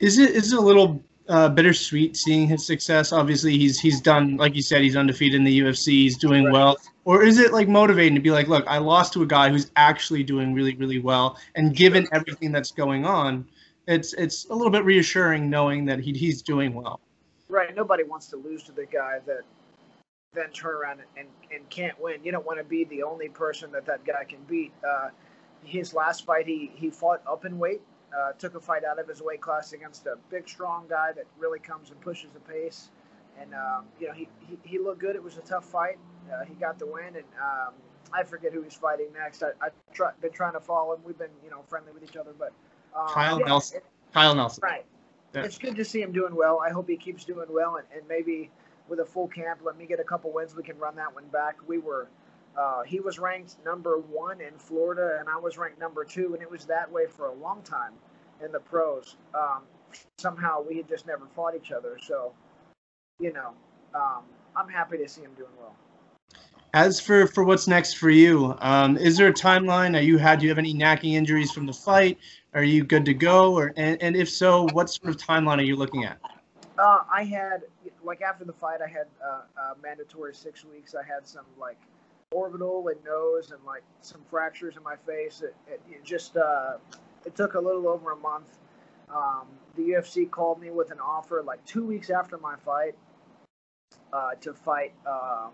Is 0.00 0.18
it 0.18 0.30
is 0.30 0.52
it 0.52 0.58
a 0.58 0.62
little 0.62 1.02
uh, 1.28 1.48
bittersweet 1.48 2.16
seeing 2.16 2.46
his 2.46 2.66
success? 2.66 3.12
Obviously, 3.12 3.56
he's 3.56 3.80
he's 3.80 4.00
done 4.00 4.36
like 4.36 4.54
you 4.54 4.62
said, 4.62 4.82
he's 4.82 4.96
undefeated 4.96 5.36
in 5.36 5.44
the 5.44 5.60
UFC. 5.60 5.86
He's 5.86 6.18
doing 6.18 6.44
right. 6.44 6.52
well. 6.52 6.76
Or 7.04 7.22
is 7.22 7.38
it 7.38 7.52
like 7.52 7.68
motivating 7.68 8.14
to 8.14 8.20
be 8.20 8.30
like, 8.30 8.48
look, 8.48 8.64
I 8.66 8.78
lost 8.78 9.12
to 9.14 9.22
a 9.22 9.26
guy 9.26 9.50
who's 9.50 9.70
actually 9.76 10.22
doing 10.22 10.54
really, 10.54 10.74
really 10.76 10.98
well, 10.98 11.38
and 11.54 11.74
given 11.74 12.06
everything 12.12 12.52
that's 12.52 12.70
going 12.70 13.04
on, 13.04 13.46
it's 13.86 14.14
it's 14.14 14.46
a 14.46 14.54
little 14.54 14.70
bit 14.70 14.84
reassuring 14.84 15.50
knowing 15.50 15.84
that 15.86 16.00
he, 16.00 16.12
he's 16.12 16.42
doing 16.42 16.74
well. 16.74 17.00
Right. 17.48 17.74
Nobody 17.74 18.04
wants 18.04 18.28
to 18.28 18.36
lose 18.36 18.62
to 18.64 18.72
the 18.72 18.86
guy 18.86 19.18
that 19.26 19.42
then 20.32 20.50
turn 20.50 20.74
around 20.74 21.00
and, 21.16 21.28
and 21.52 21.68
can't 21.70 21.98
win. 22.00 22.24
You 22.24 22.32
don't 22.32 22.44
want 22.44 22.58
to 22.58 22.64
be 22.64 22.84
the 22.84 23.02
only 23.02 23.28
person 23.28 23.70
that 23.72 23.86
that 23.86 24.04
guy 24.04 24.24
can 24.24 24.40
beat. 24.48 24.72
Uh, 24.86 25.10
his 25.62 25.94
last 25.94 26.24
fight, 26.24 26.46
he 26.46 26.72
he 26.74 26.90
fought 26.90 27.22
up 27.30 27.44
in 27.44 27.58
weight, 27.58 27.82
uh, 28.18 28.32
took 28.32 28.54
a 28.54 28.60
fight 28.60 28.84
out 28.84 28.98
of 28.98 29.08
his 29.08 29.22
weight 29.22 29.40
class 29.40 29.72
against 29.72 30.06
a 30.06 30.16
big, 30.30 30.48
strong 30.48 30.86
guy 30.88 31.12
that 31.12 31.26
really 31.38 31.58
comes 31.58 31.90
and 31.90 32.00
pushes 32.00 32.30
the 32.32 32.40
pace. 32.40 32.88
And 33.40 33.54
um, 33.54 33.86
you 34.00 34.08
know 34.08 34.14
he, 34.14 34.28
he, 34.40 34.58
he 34.62 34.78
looked 34.78 35.00
good. 35.00 35.16
It 35.16 35.22
was 35.22 35.36
a 35.36 35.42
tough 35.42 35.64
fight. 35.64 35.98
Uh, 36.32 36.44
he 36.44 36.54
got 36.54 36.78
the 36.78 36.86
win, 36.86 37.16
and 37.16 37.24
um, 37.40 37.74
I 38.12 38.22
forget 38.22 38.52
who 38.52 38.62
he's 38.62 38.74
fighting 38.74 39.08
next. 39.12 39.42
I, 39.42 39.50
I've 39.60 39.72
try, 39.92 40.10
been 40.20 40.32
trying 40.32 40.54
to 40.54 40.60
follow 40.60 40.94
him. 40.94 41.00
We've 41.04 41.18
been, 41.18 41.30
you 41.42 41.50
know, 41.50 41.62
friendly 41.68 41.92
with 41.92 42.02
each 42.02 42.16
other, 42.16 42.32
but 42.38 42.52
um, 42.96 43.08
Kyle 43.08 43.38
yeah, 43.38 43.46
Nelson. 43.46 43.78
It, 43.78 43.84
Kyle 44.12 44.34
Nelson. 44.34 44.60
Right. 44.62 44.84
Yeah. 45.34 45.42
It's 45.42 45.58
good 45.58 45.76
to 45.76 45.84
see 45.84 46.00
him 46.00 46.12
doing 46.12 46.34
well. 46.34 46.60
I 46.64 46.70
hope 46.70 46.88
he 46.88 46.96
keeps 46.96 47.24
doing 47.24 47.48
well, 47.50 47.76
and, 47.76 47.86
and 47.96 48.08
maybe 48.08 48.50
with 48.88 49.00
a 49.00 49.04
full 49.04 49.28
camp, 49.28 49.60
let 49.64 49.76
me 49.76 49.86
get 49.86 49.98
a 49.98 50.04
couple 50.04 50.32
wins. 50.32 50.54
We 50.54 50.62
can 50.62 50.78
run 50.78 50.96
that 50.96 51.14
one 51.14 51.26
back. 51.28 51.56
We 51.66 51.78
were. 51.78 52.08
Uh, 52.56 52.82
he 52.84 53.00
was 53.00 53.18
ranked 53.18 53.56
number 53.64 53.98
one 53.98 54.40
in 54.40 54.56
Florida, 54.58 55.16
and 55.18 55.28
I 55.28 55.36
was 55.38 55.58
ranked 55.58 55.80
number 55.80 56.04
two, 56.04 56.34
and 56.34 56.42
it 56.42 56.48
was 56.48 56.66
that 56.66 56.90
way 56.90 57.06
for 57.08 57.26
a 57.26 57.34
long 57.34 57.62
time 57.62 57.94
in 58.44 58.52
the 58.52 58.60
pros. 58.60 59.16
Um, 59.34 59.62
somehow 60.18 60.62
we 60.62 60.76
had 60.76 60.88
just 60.88 61.04
never 61.04 61.26
fought 61.34 61.56
each 61.56 61.72
other. 61.72 61.98
So, 62.00 62.32
you 63.18 63.32
know, 63.32 63.54
um, 63.94 64.22
I'm 64.54 64.68
happy 64.68 64.98
to 64.98 65.08
see 65.08 65.22
him 65.22 65.32
doing 65.36 65.50
well. 65.58 65.74
As 66.74 66.98
for, 66.98 67.28
for 67.28 67.44
what's 67.44 67.68
next 67.68 67.94
for 67.98 68.10
you, 68.10 68.56
um, 68.58 68.96
is 68.96 69.16
there 69.16 69.28
a 69.28 69.32
timeline? 69.32 69.96
Are 69.96 70.02
you 70.02 70.18
had 70.18 70.40
do 70.40 70.46
you 70.46 70.50
have 70.50 70.58
any 70.58 70.74
knacking 70.74 71.12
injuries 71.12 71.52
from 71.52 71.66
the 71.66 71.72
fight? 71.72 72.18
Are 72.52 72.64
you 72.64 72.82
good 72.82 73.04
to 73.04 73.14
go? 73.14 73.54
Or 73.54 73.72
and, 73.76 73.96
and 74.02 74.16
if 74.16 74.28
so, 74.28 74.66
what 74.72 74.90
sort 74.90 75.14
of 75.14 75.16
timeline 75.16 75.58
are 75.58 75.62
you 75.62 75.76
looking 75.76 76.04
at? 76.04 76.18
Uh, 76.76 77.04
I 77.08 77.22
had 77.22 77.62
like 78.02 78.22
after 78.22 78.44
the 78.44 78.52
fight, 78.52 78.80
I 78.84 78.88
had 78.88 79.06
uh, 79.24 79.42
uh, 79.56 79.74
mandatory 79.80 80.34
six 80.34 80.64
weeks. 80.64 80.96
I 80.96 81.04
had 81.04 81.28
some 81.28 81.44
like 81.60 81.78
orbital 82.32 82.88
and 82.88 82.96
nose 83.04 83.52
and 83.52 83.62
like 83.64 83.84
some 84.00 84.22
fractures 84.28 84.76
in 84.76 84.82
my 84.82 84.96
face. 84.96 85.42
It, 85.42 85.54
it, 85.72 85.80
it 85.88 86.02
just 86.02 86.36
uh, 86.36 86.78
it 87.24 87.36
took 87.36 87.54
a 87.54 87.60
little 87.60 87.86
over 87.86 88.10
a 88.10 88.16
month. 88.16 88.58
Um, 89.14 89.46
the 89.76 89.90
UFC 89.90 90.28
called 90.28 90.60
me 90.60 90.72
with 90.72 90.90
an 90.90 90.98
offer 90.98 91.40
like 91.40 91.64
two 91.66 91.86
weeks 91.86 92.10
after 92.10 92.36
my 92.36 92.56
fight 92.56 92.96
uh, 94.12 94.34
to 94.40 94.52
fight. 94.52 94.92
Um, 95.06 95.52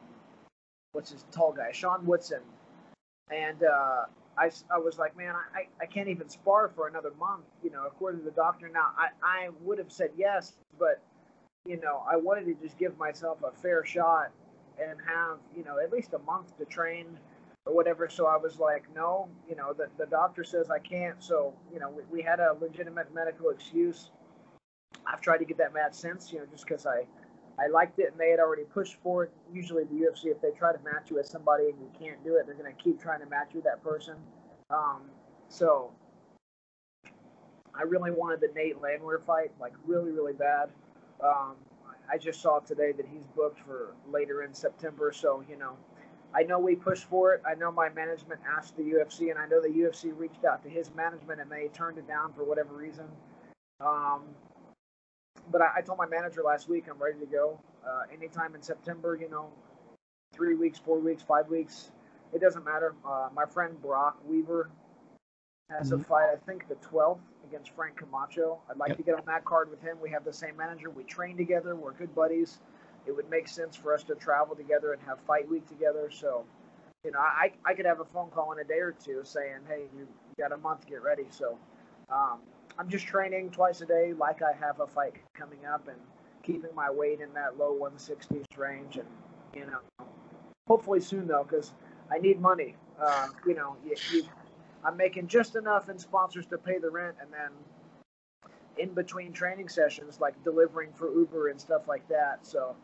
what's 0.92 1.10
his 1.10 1.24
tall 1.30 1.52
guy, 1.52 1.72
Sean 1.72 2.04
Woodson, 2.06 2.40
and 3.30 3.62
uh, 3.62 4.04
I, 4.36 4.50
I 4.72 4.78
was 4.78 4.98
like, 4.98 5.16
man, 5.16 5.34
I, 5.34 5.66
I 5.80 5.86
can't 5.86 6.08
even 6.08 6.28
spar 6.28 6.68
for 6.74 6.88
another 6.88 7.12
month, 7.18 7.44
you 7.62 7.70
know, 7.70 7.84
according 7.86 8.20
to 8.20 8.24
the 8.24 8.32
doctor. 8.32 8.68
Now, 8.68 8.88
I, 8.96 9.08
I 9.22 9.48
would 9.60 9.78
have 9.78 9.92
said 9.92 10.10
yes, 10.16 10.54
but, 10.78 11.00
you 11.66 11.78
know, 11.80 12.02
I 12.10 12.16
wanted 12.16 12.46
to 12.46 12.54
just 12.54 12.78
give 12.78 12.96
myself 12.98 13.38
a 13.42 13.52
fair 13.60 13.84
shot 13.84 14.30
and 14.80 14.98
have, 15.06 15.38
you 15.56 15.64
know, 15.64 15.78
at 15.78 15.92
least 15.92 16.14
a 16.14 16.18
month 16.20 16.56
to 16.58 16.64
train 16.64 17.06
or 17.66 17.74
whatever. 17.74 18.08
So 18.08 18.26
I 18.26 18.36
was 18.36 18.58
like, 18.58 18.84
no, 18.94 19.28
you 19.48 19.56
know, 19.56 19.72
the, 19.72 19.88
the 19.98 20.06
doctor 20.06 20.42
says 20.42 20.70
I 20.70 20.78
can't. 20.78 21.22
So, 21.22 21.52
you 21.72 21.78
know, 21.78 21.90
we, 21.90 22.02
we 22.10 22.22
had 22.22 22.40
a 22.40 22.56
legitimate 22.60 23.14
medical 23.14 23.50
excuse. 23.50 24.10
I've 25.06 25.20
tried 25.20 25.38
to 25.38 25.44
get 25.44 25.58
that 25.58 25.74
match 25.74 25.94
since, 25.94 26.32
you 26.32 26.38
know, 26.38 26.46
just 26.50 26.66
because 26.66 26.86
I, 26.86 27.02
I 27.62 27.68
liked 27.68 27.98
it, 27.98 28.10
and 28.10 28.18
they 28.18 28.30
had 28.30 28.40
already 28.40 28.64
pushed 28.64 28.96
for 29.02 29.24
it. 29.24 29.32
Usually, 29.52 29.84
the 29.84 29.94
UFC, 29.94 30.26
if 30.26 30.40
they 30.40 30.50
try 30.50 30.72
to 30.72 30.82
match 30.82 31.10
you 31.10 31.16
with 31.16 31.26
somebody 31.26 31.64
and 31.64 31.78
you 31.78 31.90
can't 31.98 32.22
do 32.24 32.36
it, 32.36 32.46
they're 32.46 32.54
going 32.54 32.74
to 32.74 32.82
keep 32.82 33.00
trying 33.00 33.20
to 33.20 33.26
match 33.26 33.48
you 33.52 33.56
with 33.56 33.64
that 33.64 33.82
person. 33.82 34.16
Um, 34.70 35.02
so, 35.48 35.92
I 37.74 37.82
really 37.82 38.10
wanted 38.10 38.40
the 38.40 38.48
Nate 38.54 38.80
Landwehr 38.80 39.18
fight, 39.18 39.52
like 39.60 39.72
really, 39.86 40.10
really 40.10 40.32
bad. 40.32 40.70
Um, 41.22 41.54
I 42.10 42.18
just 42.18 42.40
saw 42.40 42.58
today 42.60 42.92
that 42.92 43.06
he's 43.06 43.26
booked 43.36 43.60
for 43.60 43.94
later 44.10 44.42
in 44.42 44.54
September. 44.54 45.12
So, 45.12 45.44
you 45.48 45.56
know, 45.56 45.76
I 46.34 46.42
know 46.42 46.58
we 46.58 46.74
pushed 46.76 47.04
for 47.04 47.34
it. 47.34 47.42
I 47.46 47.54
know 47.54 47.70
my 47.70 47.88
management 47.88 48.40
asked 48.56 48.76
the 48.76 48.82
UFC, 48.82 49.30
and 49.30 49.38
I 49.38 49.46
know 49.46 49.60
the 49.60 49.68
UFC 49.68 50.16
reached 50.16 50.44
out 50.44 50.62
to 50.64 50.68
his 50.68 50.90
management 50.94 51.40
and 51.40 51.50
they 51.50 51.68
turned 51.68 51.98
it 51.98 52.08
down 52.08 52.32
for 52.32 52.44
whatever 52.44 52.74
reason. 52.74 53.06
Um, 53.80 54.22
but 55.50 55.60
I, 55.60 55.78
I, 55.78 55.80
told 55.80 55.98
my 55.98 56.06
manager 56.06 56.42
last 56.42 56.68
week 56.68 56.86
I'm 56.90 56.98
ready 56.98 57.18
to 57.18 57.26
go. 57.26 57.60
Uh, 57.86 58.02
anytime 58.12 58.54
in 58.54 58.62
September, 58.62 59.16
you 59.20 59.28
know, 59.28 59.50
three 60.32 60.54
weeks, 60.54 60.78
four 60.78 60.98
weeks, 60.98 61.22
five 61.22 61.48
weeks, 61.48 61.90
it 62.32 62.40
doesn't 62.40 62.64
matter. 62.64 62.94
Uh, 63.04 63.28
my 63.34 63.44
friend 63.46 63.80
Brock 63.80 64.18
Weaver 64.26 64.70
has 65.70 65.90
mm-hmm. 65.90 66.00
a 66.00 66.04
fight, 66.04 66.28
I 66.32 66.36
think 66.46 66.68
the 66.68 66.74
12th 66.76 67.20
against 67.46 67.70
Frank 67.70 67.96
Camacho. 67.96 68.58
I'd 68.70 68.76
like 68.76 68.90
yep. 68.90 68.96
to 68.98 69.02
get 69.02 69.14
on 69.14 69.22
that 69.26 69.44
card 69.44 69.70
with 69.70 69.80
him. 69.80 69.96
We 70.02 70.10
have 70.10 70.24
the 70.24 70.32
same 70.32 70.56
manager. 70.56 70.90
We 70.90 71.04
train 71.04 71.36
together. 71.36 71.74
We're 71.74 71.92
good 71.92 72.14
buddies. 72.14 72.58
It 73.06 73.12
would 73.12 73.30
make 73.30 73.48
sense 73.48 73.76
for 73.76 73.94
us 73.94 74.02
to 74.04 74.14
travel 74.14 74.54
together 74.54 74.92
and 74.92 75.02
have 75.02 75.18
fight 75.26 75.48
week 75.48 75.66
together. 75.66 76.10
So, 76.12 76.44
you 77.04 77.12
know, 77.12 77.18
I, 77.18 77.52
I 77.64 77.74
could 77.74 77.86
have 77.86 78.00
a 78.00 78.04
phone 78.04 78.30
call 78.30 78.52
in 78.52 78.58
a 78.58 78.64
day 78.64 78.80
or 78.80 78.92
two 78.92 79.22
saying, 79.24 79.60
hey, 79.68 79.84
you 79.96 80.06
got 80.38 80.52
a 80.52 80.58
month, 80.58 80.82
to 80.82 80.86
get 80.86 81.02
ready. 81.02 81.24
So, 81.30 81.58
um, 82.12 82.40
I'm 82.80 82.88
just 82.88 83.06
training 83.06 83.50
twice 83.50 83.82
a 83.82 83.86
day, 83.86 84.14
like 84.14 84.40
I 84.40 84.52
have 84.58 84.80
a 84.80 84.86
fight 84.86 85.12
coming 85.34 85.66
up, 85.70 85.86
and 85.86 85.98
keeping 86.42 86.74
my 86.74 86.90
weight 86.90 87.20
in 87.20 87.30
that 87.34 87.58
low 87.58 87.78
160s 87.78 88.46
range. 88.56 88.96
And 88.96 89.06
you 89.54 89.66
know, 89.66 90.06
hopefully 90.66 91.00
soon 91.00 91.26
though, 91.26 91.44
because 91.46 91.74
I 92.10 92.16
need 92.16 92.40
money. 92.40 92.76
Uh, 92.98 93.28
you 93.46 93.54
know, 93.54 93.76
you, 93.84 93.96
you, 94.10 94.24
I'm 94.82 94.96
making 94.96 95.28
just 95.28 95.56
enough 95.56 95.90
in 95.90 95.98
sponsors 95.98 96.46
to 96.46 96.56
pay 96.56 96.78
the 96.78 96.88
rent, 96.88 97.16
and 97.20 97.30
then 97.30 97.50
in 98.78 98.94
between 98.94 99.34
training 99.34 99.68
sessions, 99.68 100.18
like 100.18 100.42
delivering 100.42 100.90
for 100.94 101.12
Uber 101.12 101.48
and 101.48 101.60
stuff 101.60 101.86
like 101.86 102.08
that. 102.08 102.46
So 102.46 102.74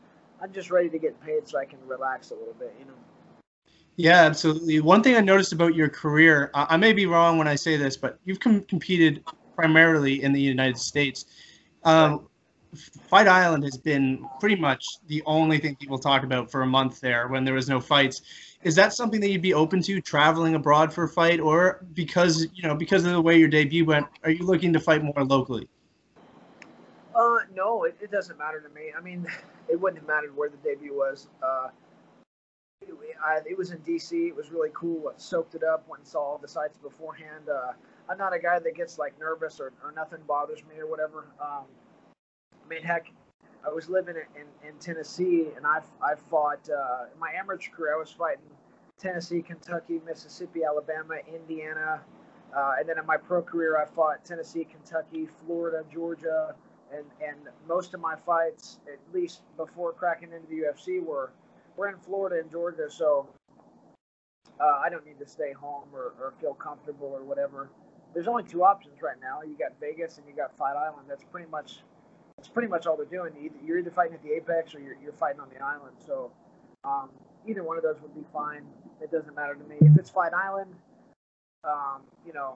I'm 0.42 0.52
just 0.52 0.70
ready 0.70 0.90
to 0.90 0.98
get 0.98 1.18
paid 1.22 1.48
so 1.48 1.58
I 1.58 1.64
can 1.64 1.78
relax 1.86 2.32
a 2.32 2.34
little 2.34 2.52
bit. 2.58 2.74
You 2.78 2.84
know. 2.84 3.72
Yeah, 3.96 4.24
absolutely. 4.24 4.78
One 4.80 5.02
thing 5.02 5.16
I 5.16 5.20
noticed 5.20 5.54
about 5.54 5.74
your 5.74 5.88
career, 5.88 6.50
I 6.52 6.76
may 6.76 6.92
be 6.92 7.06
wrong 7.06 7.38
when 7.38 7.48
I 7.48 7.54
say 7.54 7.78
this, 7.78 7.96
but 7.96 8.18
you've 8.26 8.40
com- 8.40 8.64
competed 8.64 9.24
primarily 9.56 10.22
in 10.22 10.32
the 10.32 10.40
United 10.40 10.78
States. 10.78 11.24
Um, 11.84 12.28
Fight 13.08 13.26
Island 13.26 13.64
has 13.64 13.78
been 13.78 14.28
pretty 14.38 14.56
much 14.56 14.84
the 15.06 15.22
only 15.24 15.58
thing 15.58 15.76
people 15.76 15.98
talk 15.98 16.24
about 16.24 16.50
for 16.50 16.62
a 16.62 16.66
month 16.66 17.00
there 17.00 17.28
when 17.28 17.44
there 17.44 17.54
was 17.54 17.68
no 17.68 17.80
fights. 17.80 18.22
Is 18.62 18.74
that 18.74 18.92
something 18.92 19.20
that 19.20 19.30
you'd 19.30 19.42
be 19.42 19.54
open 19.54 19.80
to 19.82 20.00
traveling 20.00 20.54
abroad 20.54 20.92
for 20.92 21.04
a 21.04 21.08
fight, 21.08 21.40
or 21.40 21.84
because 21.94 22.46
you 22.52 22.62
know 22.62 22.74
because 22.74 23.04
of 23.04 23.12
the 23.12 23.20
way 23.20 23.38
your 23.38 23.48
debut 23.48 23.84
went, 23.84 24.06
are 24.24 24.30
you 24.30 24.44
looking 24.44 24.72
to 24.72 24.80
fight 24.80 25.02
more 25.02 25.24
locally? 25.24 25.68
Uh, 27.14 27.38
no, 27.54 27.84
it, 27.84 27.96
it 28.00 28.10
doesn't 28.10 28.36
matter 28.36 28.60
to 28.60 28.68
me. 28.74 28.92
I 28.96 29.00
mean, 29.00 29.26
it 29.68 29.80
wouldn't 29.80 30.00
have 30.00 30.08
mattered 30.08 30.36
where 30.36 30.50
the 30.50 30.58
debut 30.58 30.94
was. 30.94 31.28
Uh, 31.42 31.68
it, 32.82 32.90
I, 33.24 33.40
it 33.46 33.56
was 33.56 33.70
in 33.70 33.78
D.C. 33.78 34.28
It 34.28 34.36
was 34.36 34.50
really 34.50 34.70
cool. 34.74 35.08
I 35.08 35.12
soaked 35.16 35.54
it 35.54 35.62
up. 35.62 35.88
Went 35.88 36.00
and 36.00 36.08
saw 36.08 36.20
all 36.20 36.38
the 36.38 36.48
sites 36.48 36.76
beforehand. 36.76 37.48
Uh, 37.48 37.72
I'm 38.08 38.18
not 38.18 38.34
a 38.34 38.38
guy 38.38 38.58
that 38.58 38.74
gets 38.74 38.98
like 38.98 39.18
nervous 39.18 39.60
or, 39.60 39.72
or 39.82 39.92
nothing 39.94 40.20
bothers 40.26 40.60
me 40.68 40.78
or 40.78 40.86
whatever. 40.86 41.26
Um, 41.40 41.64
I 42.64 42.68
mean, 42.68 42.82
heck, 42.82 43.06
I 43.66 43.72
was 43.72 43.88
living 43.88 44.14
in, 44.16 44.68
in 44.68 44.78
Tennessee 44.78 45.48
and 45.56 45.66
I 45.66 45.80
I 46.00 46.14
fought 46.30 46.68
uh, 46.70 47.06
in 47.12 47.18
my 47.18 47.32
amateur 47.32 47.70
career. 47.70 47.94
I 47.94 47.98
was 47.98 48.12
fighting 48.12 48.44
Tennessee, 48.98 49.42
Kentucky, 49.42 50.00
Mississippi, 50.06 50.60
Alabama, 50.64 51.16
Indiana, 51.32 52.00
uh, 52.56 52.74
and 52.78 52.88
then 52.88 52.98
in 52.98 53.06
my 53.06 53.16
pro 53.16 53.42
career, 53.42 53.76
I 53.76 53.86
fought 53.86 54.24
Tennessee, 54.24 54.64
Kentucky, 54.64 55.26
Florida, 55.44 55.84
Georgia, 55.92 56.54
and 56.92 57.04
and 57.20 57.38
most 57.66 57.92
of 57.92 58.00
my 58.00 58.14
fights, 58.24 58.78
at 58.90 58.98
least 59.12 59.40
before 59.56 59.92
cracking 59.92 60.32
into 60.32 60.46
the 60.48 60.66
UFC, 60.68 61.04
were 61.04 61.32
were 61.76 61.88
in 61.88 61.98
Florida 61.98 62.38
and 62.40 62.50
Georgia. 62.52 62.88
So 62.88 63.28
uh, 64.60 64.80
I 64.84 64.90
don't 64.90 65.04
need 65.04 65.18
to 65.18 65.26
stay 65.26 65.52
home 65.52 65.88
or, 65.92 66.14
or 66.20 66.34
feel 66.40 66.54
comfortable 66.54 67.08
or 67.08 67.24
whatever 67.24 67.68
there's 68.16 68.28
only 68.28 68.44
two 68.44 68.64
options 68.64 69.02
right 69.02 69.18
now. 69.20 69.42
You 69.42 69.58
got 69.58 69.78
Vegas 69.78 70.16
and 70.16 70.26
you 70.26 70.34
got 70.34 70.56
Fight 70.56 70.74
Island. 70.74 71.04
That's 71.06 71.22
pretty 71.24 71.50
much 71.50 71.80
that's 72.38 72.48
pretty 72.48 72.66
much 72.66 72.86
all 72.86 72.96
they're 72.96 73.04
doing. 73.04 73.50
You're 73.62 73.78
either 73.78 73.90
fighting 73.90 74.14
at 74.14 74.22
the 74.22 74.32
Apex 74.32 74.74
or 74.74 74.80
you're, 74.80 74.96
you're 75.02 75.12
fighting 75.12 75.38
on 75.38 75.48
the 75.50 75.62
island. 75.62 75.96
So 76.06 76.30
um, 76.82 77.10
either 77.46 77.62
one 77.62 77.76
of 77.76 77.82
those 77.82 78.00
would 78.00 78.14
be 78.14 78.24
fine. 78.32 78.62
It 79.02 79.12
doesn't 79.12 79.36
matter 79.36 79.54
to 79.54 79.64
me. 79.64 79.76
If 79.82 79.98
it's 79.98 80.08
Fight 80.08 80.32
Island, 80.32 80.74
um, 81.62 82.04
you 82.26 82.32
know, 82.32 82.54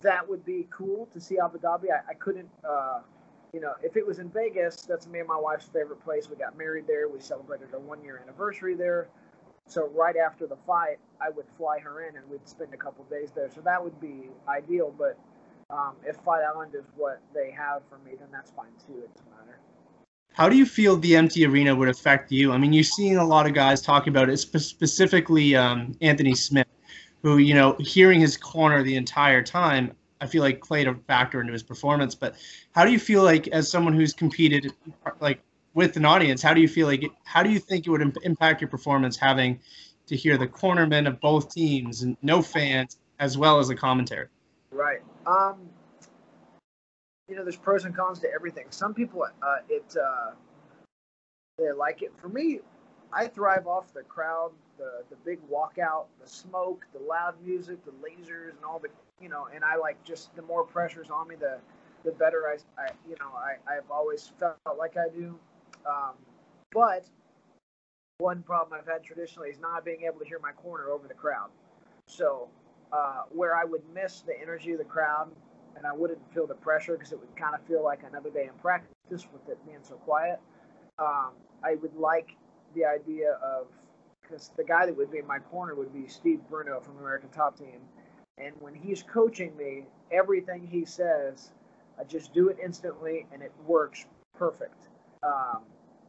that 0.00 0.28
would 0.28 0.44
be 0.44 0.66
cool 0.70 1.08
to 1.12 1.20
see 1.20 1.38
Abu 1.38 1.58
Dhabi. 1.58 1.92
I, 1.92 2.10
I 2.10 2.14
couldn't, 2.14 2.50
uh, 2.68 2.98
you 3.52 3.60
know, 3.60 3.74
if 3.80 3.96
it 3.96 4.04
was 4.04 4.18
in 4.18 4.28
Vegas, 4.28 4.74
that's 4.82 5.06
me 5.06 5.20
and 5.20 5.28
my 5.28 5.38
wife's 5.38 5.66
favorite 5.66 6.02
place. 6.02 6.28
We 6.28 6.34
got 6.34 6.58
married 6.58 6.88
there. 6.88 7.08
We 7.08 7.20
celebrated 7.20 7.68
our 7.72 7.78
one 7.78 8.02
year 8.02 8.20
anniversary 8.20 8.74
there. 8.74 9.06
So 9.68 9.88
right 9.94 10.16
after 10.16 10.46
the 10.46 10.56
fight, 10.66 10.98
I 11.20 11.30
would 11.30 11.46
fly 11.56 11.78
her 11.78 12.06
in 12.08 12.16
and 12.16 12.28
we'd 12.28 12.46
spend 12.48 12.74
a 12.74 12.76
couple 12.76 13.04
days 13.04 13.30
there. 13.34 13.50
So 13.54 13.60
that 13.62 13.82
would 13.82 13.98
be 14.00 14.28
ideal. 14.48 14.94
But 14.96 15.18
um, 15.70 15.94
if 16.04 16.16
Fight 16.16 16.42
Island 16.42 16.74
is 16.74 16.84
what 16.96 17.20
they 17.34 17.50
have 17.50 17.82
for 17.88 17.98
me, 17.98 18.16
then 18.18 18.28
that's 18.30 18.50
fine 18.50 18.72
too. 18.86 18.98
It 18.98 19.14
doesn't 19.14 19.30
matter. 19.30 19.58
How 20.34 20.48
do 20.48 20.56
you 20.56 20.66
feel 20.66 20.96
the 20.96 21.16
empty 21.16 21.46
arena 21.46 21.74
would 21.74 21.88
affect 21.88 22.32
you? 22.32 22.52
I 22.52 22.58
mean, 22.58 22.72
you're 22.72 22.84
seeing 22.84 23.16
a 23.16 23.24
lot 23.24 23.46
of 23.46 23.54
guys 23.54 23.82
talking 23.82 24.10
about 24.10 24.30
it, 24.30 24.38
specifically 24.38 25.54
um, 25.54 25.94
Anthony 26.00 26.34
Smith, 26.34 26.66
who, 27.22 27.38
you 27.38 27.54
know, 27.54 27.76
hearing 27.78 28.20
his 28.20 28.36
corner 28.36 28.82
the 28.82 28.96
entire 28.96 29.42
time, 29.42 29.92
I 30.20 30.26
feel 30.26 30.42
like 30.42 30.62
played 30.62 30.88
a 30.88 30.94
factor 31.06 31.40
into 31.40 31.52
his 31.52 31.62
performance. 31.62 32.14
But 32.14 32.36
how 32.74 32.84
do 32.84 32.92
you 32.92 32.98
feel 32.98 33.22
like, 33.22 33.48
as 33.48 33.70
someone 33.70 33.92
who's 33.92 34.12
competed, 34.12 34.72
like 35.20 35.42
with 35.74 35.96
an 35.96 36.04
audience, 36.04 36.42
how 36.42 36.54
do 36.54 36.60
you 36.60 36.68
feel 36.68 36.86
like, 36.86 37.02
it, 37.02 37.10
how 37.24 37.42
do 37.42 37.50
you 37.50 37.58
think 37.58 37.86
it 37.86 37.90
would 37.90 38.16
impact 38.22 38.60
your 38.60 38.68
performance 38.68 39.16
having 39.16 39.60
to 40.06 40.16
hear 40.16 40.36
the 40.36 40.46
cornermen 40.46 41.06
of 41.06 41.20
both 41.20 41.52
teams 41.52 42.02
and 42.02 42.16
no 42.22 42.42
fans, 42.42 42.98
as 43.18 43.38
well 43.38 43.58
as 43.58 43.68
the 43.68 43.74
commentary? 43.74 44.28
Right. 44.70 45.00
Um, 45.26 45.68
you 47.28 47.36
know, 47.36 47.44
there's 47.44 47.56
pros 47.56 47.84
and 47.84 47.96
cons 47.96 48.18
to 48.20 48.32
everything. 48.32 48.66
Some 48.70 48.94
people, 48.94 49.22
uh, 49.22 49.56
it, 49.68 49.96
uh, 49.96 50.32
they 51.58 51.72
like 51.72 52.02
it. 52.02 52.12
For 52.16 52.28
me, 52.28 52.60
I 53.12 53.26
thrive 53.26 53.66
off 53.66 53.92
the 53.92 54.02
crowd, 54.02 54.52
the 54.78 55.04
the 55.10 55.16
big 55.16 55.38
walkout, 55.50 56.06
the 56.22 56.28
smoke, 56.28 56.86
the 56.92 56.98
loud 56.98 57.34
music, 57.44 57.84
the 57.84 57.90
lasers, 57.92 58.50
and 58.50 58.64
all 58.66 58.78
the 58.78 58.88
you 59.20 59.28
know. 59.28 59.48
And 59.54 59.62
I 59.64 59.76
like 59.76 60.02
just 60.02 60.34
the 60.34 60.42
more 60.42 60.64
pressure's 60.64 61.10
on 61.10 61.28
me, 61.28 61.36
the 61.36 61.58
the 62.04 62.12
better 62.12 62.48
I, 62.48 62.82
I 62.82 62.90
you 63.08 63.16
know 63.20 63.30
I 63.36 63.56
I've 63.70 63.90
always 63.90 64.32
felt 64.40 64.56
like 64.78 64.96
I 64.96 65.14
do. 65.14 65.38
Um, 65.86 66.14
but 66.72 67.06
one 68.18 68.42
problem 68.42 68.78
I've 68.78 68.86
had 68.86 69.02
traditionally 69.02 69.50
is 69.50 69.58
not 69.58 69.84
being 69.84 70.02
able 70.02 70.20
to 70.20 70.26
hear 70.26 70.38
my 70.40 70.52
corner 70.52 70.90
over 70.90 71.08
the 71.08 71.14
crowd. 71.14 71.50
So 72.06 72.48
uh, 72.92 73.22
where 73.30 73.56
I 73.56 73.64
would 73.64 73.82
miss 73.94 74.20
the 74.20 74.38
energy 74.40 74.72
of 74.72 74.78
the 74.78 74.84
crowd 74.84 75.30
and 75.76 75.86
I 75.86 75.92
wouldn't 75.92 76.20
feel 76.32 76.46
the 76.46 76.54
pressure 76.54 76.92
because 76.92 77.12
it 77.12 77.18
would 77.18 77.34
kind 77.36 77.54
of 77.54 77.62
feel 77.62 77.82
like 77.82 78.00
another 78.08 78.30
day 78.30 78.44
in 78.44 78.58
practice 78.60 79.26
with 79.32 79.48
it 79.48 79.58
being 79.66 79.78
so 79.82 79.94
quiet. 79.96 80.38
Um, 80.98 81.32
I 81.64 81.76
would 81.76 81.94
like 81.96 82.36
the 82.74 82.84
idea 82.84 83.38
of 83.42 83.66
because 84.22 84.50
the 84.56 84.64
guy 84.64 84.86
that 84.86 84.96
would 84.96 85.10
be 85.10 85.18
in 85.18 85.26
my 85.26 85.38
corner 85.38 85.74
would 85.74 85.92
be 85.92 86.06
Steve 86.06 86.40
Bruno 86.48 86.80
from 86.80 86.98
American 86.98 87.28
Top 87.30 87.58
Team, 87.58 87.80
and 88.38 88.54
when 88.60 88.74
he's 88.74 89.02
coaching 89.02 89.56
me, 89.56 89.84
everything 90.10 90.66
he 90.66 90.84
says, 90.84 91.52
I 91.98 92.04
just 92.04 92.32
do 92.32 92.48
it 92.48 92.56
instantly 92.62 93.26
and 93.32 93.42
it 93.42 93.52
works 93.66 94.06
perfect. 94.36 94.88
Um, 95.22 95.62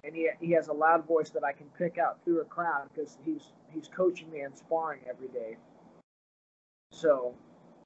and 0.03 0.15
he, 0.15 0.29
he 0.41 0.51
has 0.51 0.67
a 0.67 0.73
loud 0.73 1.05
voice 1.07 1.29
that 1.31 1.43
I 1.43 1.53
can 1.53 1.67
pick 1.77 1.97
out 1.97 2.23
through 2.23 2.41
a 2.41 2.45
crowd 2.45 2.89
because 2.93 3.17
he's 3.23 3.53
he's 3.73 3.87
coaching 3.87 4.29
me 4.31 4.41
and 4.41 4.55
sparring 4.57 5.01
every 5.09 5.29
day. 5.29 5.57
So 6.91 7.33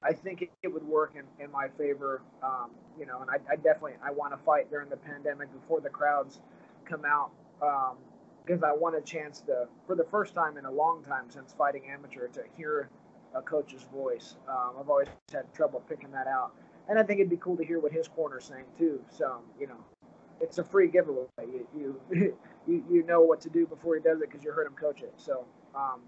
I 0.02 0.12
think 0.12 0.42
it, 0.42 0.50
it 0.62 0.68
would 0.68 0.84
work 0.84 1.14
in, 1.16 1.24
in 1.42 1.50
my 1.50 1.68
favor. 1.76 2.22
Um, 2.42 2.70
you 2.98 3.06
know, 3.06 3.20
and 3.20 3.30
I, 3.30 3.52
I 3.52 3.56
definitely 3.56 3.94
I 4.04 4.10
want 4.10 4.32
to 4.32 4.38
fight 4.44 4.70
during 4.70 4.88
the 4.88 4.96
pandemic 4.96 5.52
before 5.52 5.80
the 5.80 5.90
crowds 5.90 6.40
come 6.84 7.04
out 7.04 7.30
because 7.58 8.62
um, 8.62 8.68
I 8.68 8.72
want 8.72 8.96
a 8.96 9.00
chance 9.00 9.40
to, 9.42 9.66
for 9.86 9.94
the 9.94 10.04
first 10.04 10.34
time 10.34 10.56
in 10.56 10.64
a 10.64 10.70
long 10.70 11.02
time 11.04 11.24
since 11.28 11.52
fighting 11.52 11.82
amateur, 11.90 12.28
to 12.28 12.42
hear 12.56 12.88
a 13.34 13.42
coach's 13.42 13.82
voice. 13.92 14.36
Um, 14.48 14.76
I've 14.80 14.88
always 14.88 15.08
had 15.32 15.52
trouble 15.52 15.82
picking 15.88 16.10
that 16.12 16.26
out, 16.26 16.52
and 16.88 16.98
I 16.98 17.02
think 17.02 17.20
it'd 17.20 17.30
be 17.30 17.36
cool 17.36 17.56
to 17.56 17.64
hear 17.64 17.80
what 17.80 17.92
his 17.92 18.08
corner's 18.08 18.44
saying 18.44 18.64
too. 18.78 19.00
So 19.10 19.38
you 19.58 19.66
know, 19.66 19.84
it's 20.40 20.58
a 20.58 20.64
free 20.64 20.88
giveaway. 20.88 21.26
You 21.38 21.66
you 21.76 22.00
you, 22.66 22.84
you 22.90 23.02
know 23.04 23.20
what 23.20 23.40
to 23.42 23.50
do 23.50 23.66
before 23.66 23.96
he 23.96 24.02
does 24.02 24.20
it 24.20 24.30
because 24.30 24.44
you 24.44 24.52
heard 24.52 24.66
him 24.66 24.74
coach 24.74 25.02
it. 25.02 25.12
So 25.16 25.44
um, 25.74 26.00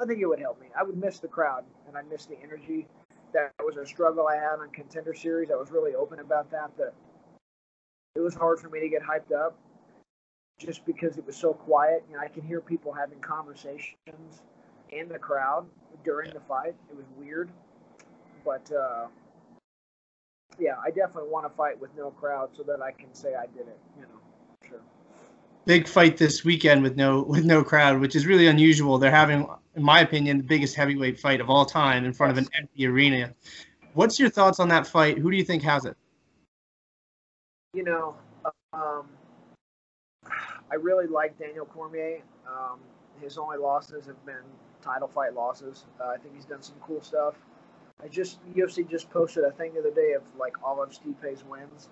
I 0.00 0.06
think 0.06 0.20
it 0.20 0.26
would 0.26 0.40
help 0.40 0.60
me. 0.60 0.68
I 0.78 0.82
would 0.82 0.96
miss 0.96 1.18
the 1.18 1.28
crowd 1.28 1.64
and 1.86 1.96
I 1.96 2.02
miss 2.02 2.26
the 2.26 2.36
energy. 2.42 2.86
That 3.32 3.52
was 3.64 3.76
a 3.76 3.86
struggle 3.86 4.28
I 4.28 4.36
had 4.36 4.60
on 4.60 4.70
Contender 4.70 5.14
Series. 5.14 5.50
I 5.50 5.56
was 5.56 5.70
really 5.70 5.94
open 5.94 6.20
about 6.20 6.50
that. 6.50 6.70
That 6.78 6.94
it 8.14 8.20
was 8.20 8.34
hard 8.34 8.60
for 8.60 8.68
me 8.68 8.80
to 8.80 8.88
get 8.88 9.02
hyped 9.02 9.34
up 9.34 9.58
just 10.58 10.84
because 10.86 11.18
it 11.18 11.26
was 11.26 11.36
so 11.36 11.52
quiet. 11.52 12.04
You 12.08 12.16
know, 12.16 12.22
I 12.22 12.28
can 12.28 12.42
hear 12.42 12.60
people 12.60 12.92
having 12.92 13.18
conversations 13.20 14.42
in 14.90 15.08
the 15.08 15.18
crowd 15.18 15.66
during 16.04 16.32
the 16.32 16.40
fight. 16.40 16.74
It 16.90 16.96
was 16.96 17.06
weird, 17.18 17.50
but 18.44 18.70
uh, 18.72 19.06
yeah, 20.58 20.74
I 20.82 20.90
definitely 20.90 21.30
want 21.30 21.46
to 21.46 21.56
fight 21.56 21.80
with 21.80 21.90
no 21.96 22.10
crowd 22.10 22.50
so 22.56 22.62
that 22.64 22.80
I 22.80 22.92
can 22.92 23.12
say 23.14 23.34
I 23.34 23.46
did 23.46 23.66
it. 23.68 23.78
You 23.96 24.02
know, 24.02 24.68
sure. 24.68 24.80
Big 25.66 25.88
fight 25.88 26.16
this 26.16 26.44
weekend 26.44 26.82
with 26.82 26.96
no 26.96 27.22
with 27.22 27.44
no 27.44 27.64
crowd, 27.64 28.00
which 28.00 28.14
is 28.14 28.26
really 28.26 28.46
unusual. 28.46 28.98
They're 28.98 29.10
having, 29.10 29.48
in 29.74 29.82
my 29.82 30.00
opinion, 30.00 30.38
the 30.38 30.44
biggest 30.44 30.74
heavyweight 30.74 31.18
fight 31.18 31.40
of 31.40 31.50
all 31.50 31.64
time 31.64 32.04
in 32.04 32.12
front 32.12 32.32
of 32.32 32.38
an 32.38 32.46
empty 32.56 32.86
arena. 32.86 33.34
What's 33.94 34.18
your 34.18 34.30
thoughts 34.30 34.60
on 34.60 34.68
that 34.68 34.86
fight? 34.86 35.18
Who 35.18 35.30
do 35.30 35.36
you 35.36 35.44
think 35.44 35.62
has 35.62 35.84
it? 35.84 35.96
You 37.74 37.84
know, 37.84 38.16
um, 38.72 39.06
I 40.70 40.76
really 40.80 41.06
like 41.06 41.38
Daniel 41.38 41.64
Cormier. 41.64 42.22
Um, 42.46 42.80
his 43.20 43.38
only 43.38 43.56
losses 43.56 44.06
have 44.06 44.24
been 44.26 44.42
title 44.82 45.08
fight 45.08 45.34
losses. 45.34 45.86
Uh, 46.00 46.08
I 46.08 46.16
think 46.18 46.34
he's 46.34 46.44
done 46.44 46.62
some 46.62 46.76
cool 46.82 47.00
stuff. 47.00 47.34
I 48.04 48.08
just 48.08 48.38
UFC 48.54 48.88
just 48.88 49.08
posted 49.10 49.44
a 49.44 49.50
thing 49.50 49.72
the 49.74 49.80
other 49.80 49.90
day 49.90 50.12
of 50.12 50.22
like 50.38 50.62
all 50.62 50.82
of 50.82 50.94
Stipe's 50.94 51.42
wins, 51.44 51.88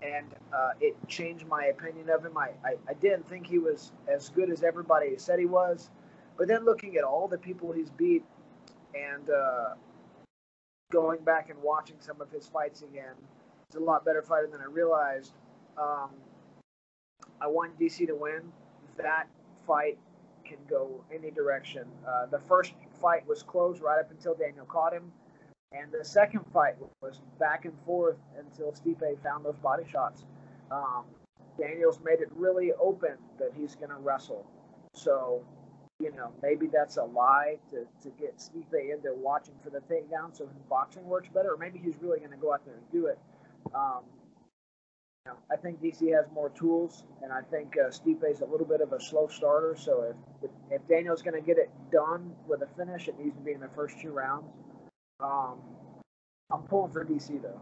and 0.00 0.26
uh, 0.54 0.70
it 0.80 0.96
changed 1.08 1.46
my 1.48 1.64
opinion 1.66 2.08
of 2.08 2.24
him. 2.24 2.38
I, 2.38 2.50
I, 2.64 2.74
I 2.88 2.94
didn't 2.94 3.28
think 3.28 3.46
he 3.46 3.58
was 3.58 3.90
as 4.06 4.28
good 4.28 4.50
as 4.50 4.62
everybody 4.62 5.16
said 5.16 5.40
he 5.40 5.46
was, 5.46 5.90
but 6.38 6.46
then 6.46 6.64
looking 6.64 6.96
at 6.96 7.04
all 7.04 7.26
the 7.26 7.38
people 7.38 7.72
he's 7.72 7.90
beat, 7.90 8.24
and 8.94 9.28
uh, 9.28 9.74
going 10.92 11.22
back 11.24 11.50
and 11.50 11.60
watching 11.62 11.96
some 11.98 12.20
of 12.20 12.30
his 12.30 12.46
fights 12.46 12.82
again, 12.82 13.14
he's 13.68 13.80
a 13.80 13.84
lot 13.84 14.04
better 14.04 14.22
fighter 14.22 14.46
than 14.46 14.60
I 14.60 14.66
realized. 14.70 15.32
Um, 15.76 16.10
I 17.40 17.48
want 17.48 17.78
DC 17.78 18.06
to 18.06 18.14
win. 18.14 18.52
That 18.96 19.26
fight 19.66 19.98
can 20.44 20.58
go 20.68 21.04
any 21.12 21.30
direction. 21.30 21.84
Uh, 22.06 22.26
the 22.26 22.38
first 22.38 22.72
fight 23.00 23.26
was 23.26 23.42
close 23.42 23.80
right 23.80 23.98
up 23.98 24.10
until 24.10 24.34
Daniel 24.34 24.66
caught 24.66 24.92
him, 24.92 25.12
and 25.72 25.92
the 25.92 26.04
second 26.04 26.44
fight 26.52 26.74
was 27.00 27.20
back 27.38 27.64
and 27.64 27.74
forth 27.86 28.16
until 28.38 28.72
Stipe 28.72 29.22
found 29.22 29.44
those 29.44 29.56
body 29.56 29.84
shots. 29.90 30.24
Um, 30.70 31.04
Daniels 31.58 32.00
made 32.04 32.20
it 32.20 32.28
really 32.34 32.72
open 32.72 33.16
that 33.38 33.50
he's 33.56 33.74
going 33.74 33.90
to 33.90 33.96
wrestle. 33.96 34.46
So, 34.94 35.42
you 36.00 36.10
know, 36.12 36.32
maybe 36.42 36.66
that's 36.66 36.96
a 36.96 37.04
lie 37.04 37.58
to, 37.70 37.86
to 38.02 38.16
get 38.18 38.38
Stipe 38.38 38.72
into 38.72 39.14
watching 39.14 39.54
for 39.62 39.70
the 39.70 39.80
takedown 39.80 40.36
so 40.36 40.46
his 40.46 40.62
boxing 40.68 41.04
works 41.04 41.28
better, 41.32 41.54
or 41.54 41.56
maybe 41.56 41.78
he's 41.78 41.94
really 42.00 42.18
going 42.18 42.30
to 42.30 42.36
go 42.36 42.52
out 42.52 42.64
there 42.64 42.74
and 42.74 42.90
do 42.90 43.06
it. 43.06 43.18
Um, 43.74 44.02
know, 45.26 45.36
I 45.50 45.56
think 45.56 45.80
DC 45.82 46.14
has 46.14 46.26
more 46.32 46.50
tools, 46.50 47.04
and 47.22 47.32
I 47.32 47.42
think 47.50 47.76
uh, 47.76 47.88
Stipe's 47.88 48.40
a 48.40 48.46
little 48.46 48.66
bit 48.66 48.80
of 48.80 48.92
a 48.92 49.00
slow 49.00 49.28
starter. 49.28 49.76
So 49.78 50.14
if 50.42 50.50
if 50.70 50.86
Daniel's 50.88 51.22
going 51.22 51.40
to 51.40 51.46
get 51.46 51.58
it 51.58 51.70
done 51.92 52.32
with 52.46 52.62
a 52.62 52.68
finish, 52.76 53.08
it 53.08 53.18
needs 53.18 53.36
to 53.36 53.42
be 53.42 53.52
in 53.52 53.60
the 53.60 53.70
first 53.74 54.00
two 54.00 54.10
rounds. 54.10 54.46
Um, 55.22 55.58
I'm 56.50 56.62
pulling 56.62 56.92
for 56.92 57.04
DC 57.04 57.42
though. 57.42 57.60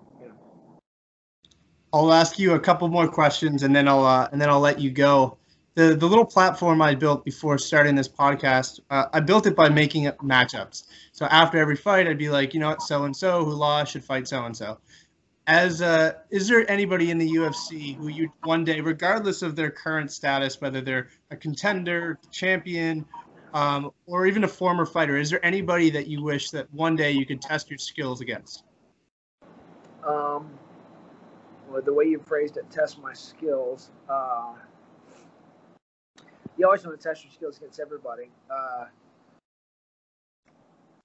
I'll 1.93 2.13
ask 2.13 2.39
you 2.39 2.53
a 2.53 2.61
couple 2.61 2.87
more 2.89 3.09
questions, 3.09 3.63
and 3.63 3.75
then 3.75 3.89
I'll 3.89 4.05
uh, 4.05 4.29
and 4.31 4.41
then 4.41 4.51
I'll 4.51 4.61
let 4.61 4.81
you 4.81 4.91
go. 4.91 5.39
The 5.75 5.95
the 5.95 6.07
little 6.07 6.25
platform 6.25 6.83
I 6.83 6.95
built 6.95 7.25
before 7.25 7.57
starting 7.59 7.95
this 7.95 8.09
podcast, 8.09 8.81
uh, 8.91 9.07
I 9.13 9.21
built 9.21 9.47
it 9.47 9.57
by 9.57 9.69
making 9.69 10.07
up 10.07 10.19
matchups. 10.19 10.85
So 11.13 11.27
after 11.27 11.59
every 11.59 11.77
fight, 11.77 12.07
I'd 12.07 12.19
be 12.19 12.29
like, 12.29 12.53
you 12.53 12.61
know 12.61 12.69
what, 12.69 12.83
so 12.83 13.05
and 13.05 13.17
so 13.17 13.45
who 13.45 13.53
lost 13.53 13.93
should 13.93 14.05
fight 14.05 14.29
so 14.29 14.45
and 14.45 14.57
so 14.57 14.79
as 15.49 15.81
uh, 15.81 16.13
is 16.31 16.47
there 16.47 16.71
anybody 16.71 17.11
in 17.11 17.17
the 17.17 17.27
UFC 17.27 17.97
who 17.97 18.09
you 18.09 18.31
one 18.45 18.65
day, 18.65 18.83
regardless 18.83 19.41
of 19.41 19.57
their 19.57 19.71
current 19.71 20.13
status, 20.13 20.61
whether 20.61 20.83
they're 20.83 21.09
a 21.31 21.37
contender, 21.37 22.19
champion, 22.31 23.05
um, 23.55 23.91
or 24.07 24.27
even 24.27 24.45
a 24.45 24.49
former 24.49 24.87
fighter, 24.87 25.17
is 25.17 25.31
there 25.31 25.45
anybody 25.45 25.91
that 25.91 26.07
you 26.07 26.23
wish 26.23 26.51
that 26.51 26.73
one 26.73 26.97
day 26.97 27.13
you 27.13 27.27
could 27.27 27.41
test 27.41 27.71
your 27.71 27.79
skills 27.79 28.21
against? 28.21 28.65
Um, 30.07 30.51
well, 31.69 31.83
the 31.83 31.93
way 31.93 32.05
you 32.05 32.19
phrased 32.19 32.57
it, 32.57 32.71
test 32.71 33.01
my 33.01 33.13
skills. 33.13 33.91
Uh, 34.09 34.55
you 36.57 36.67
always 36.67 36.85
want 36.85 36.99
to 36.99 37.09
test 37.09 37.25
your 37.25 37.33
skills 37.33 37.59
against 37.59 37.81
everybody. 37.81 38.31
Uh, 38.51 38.87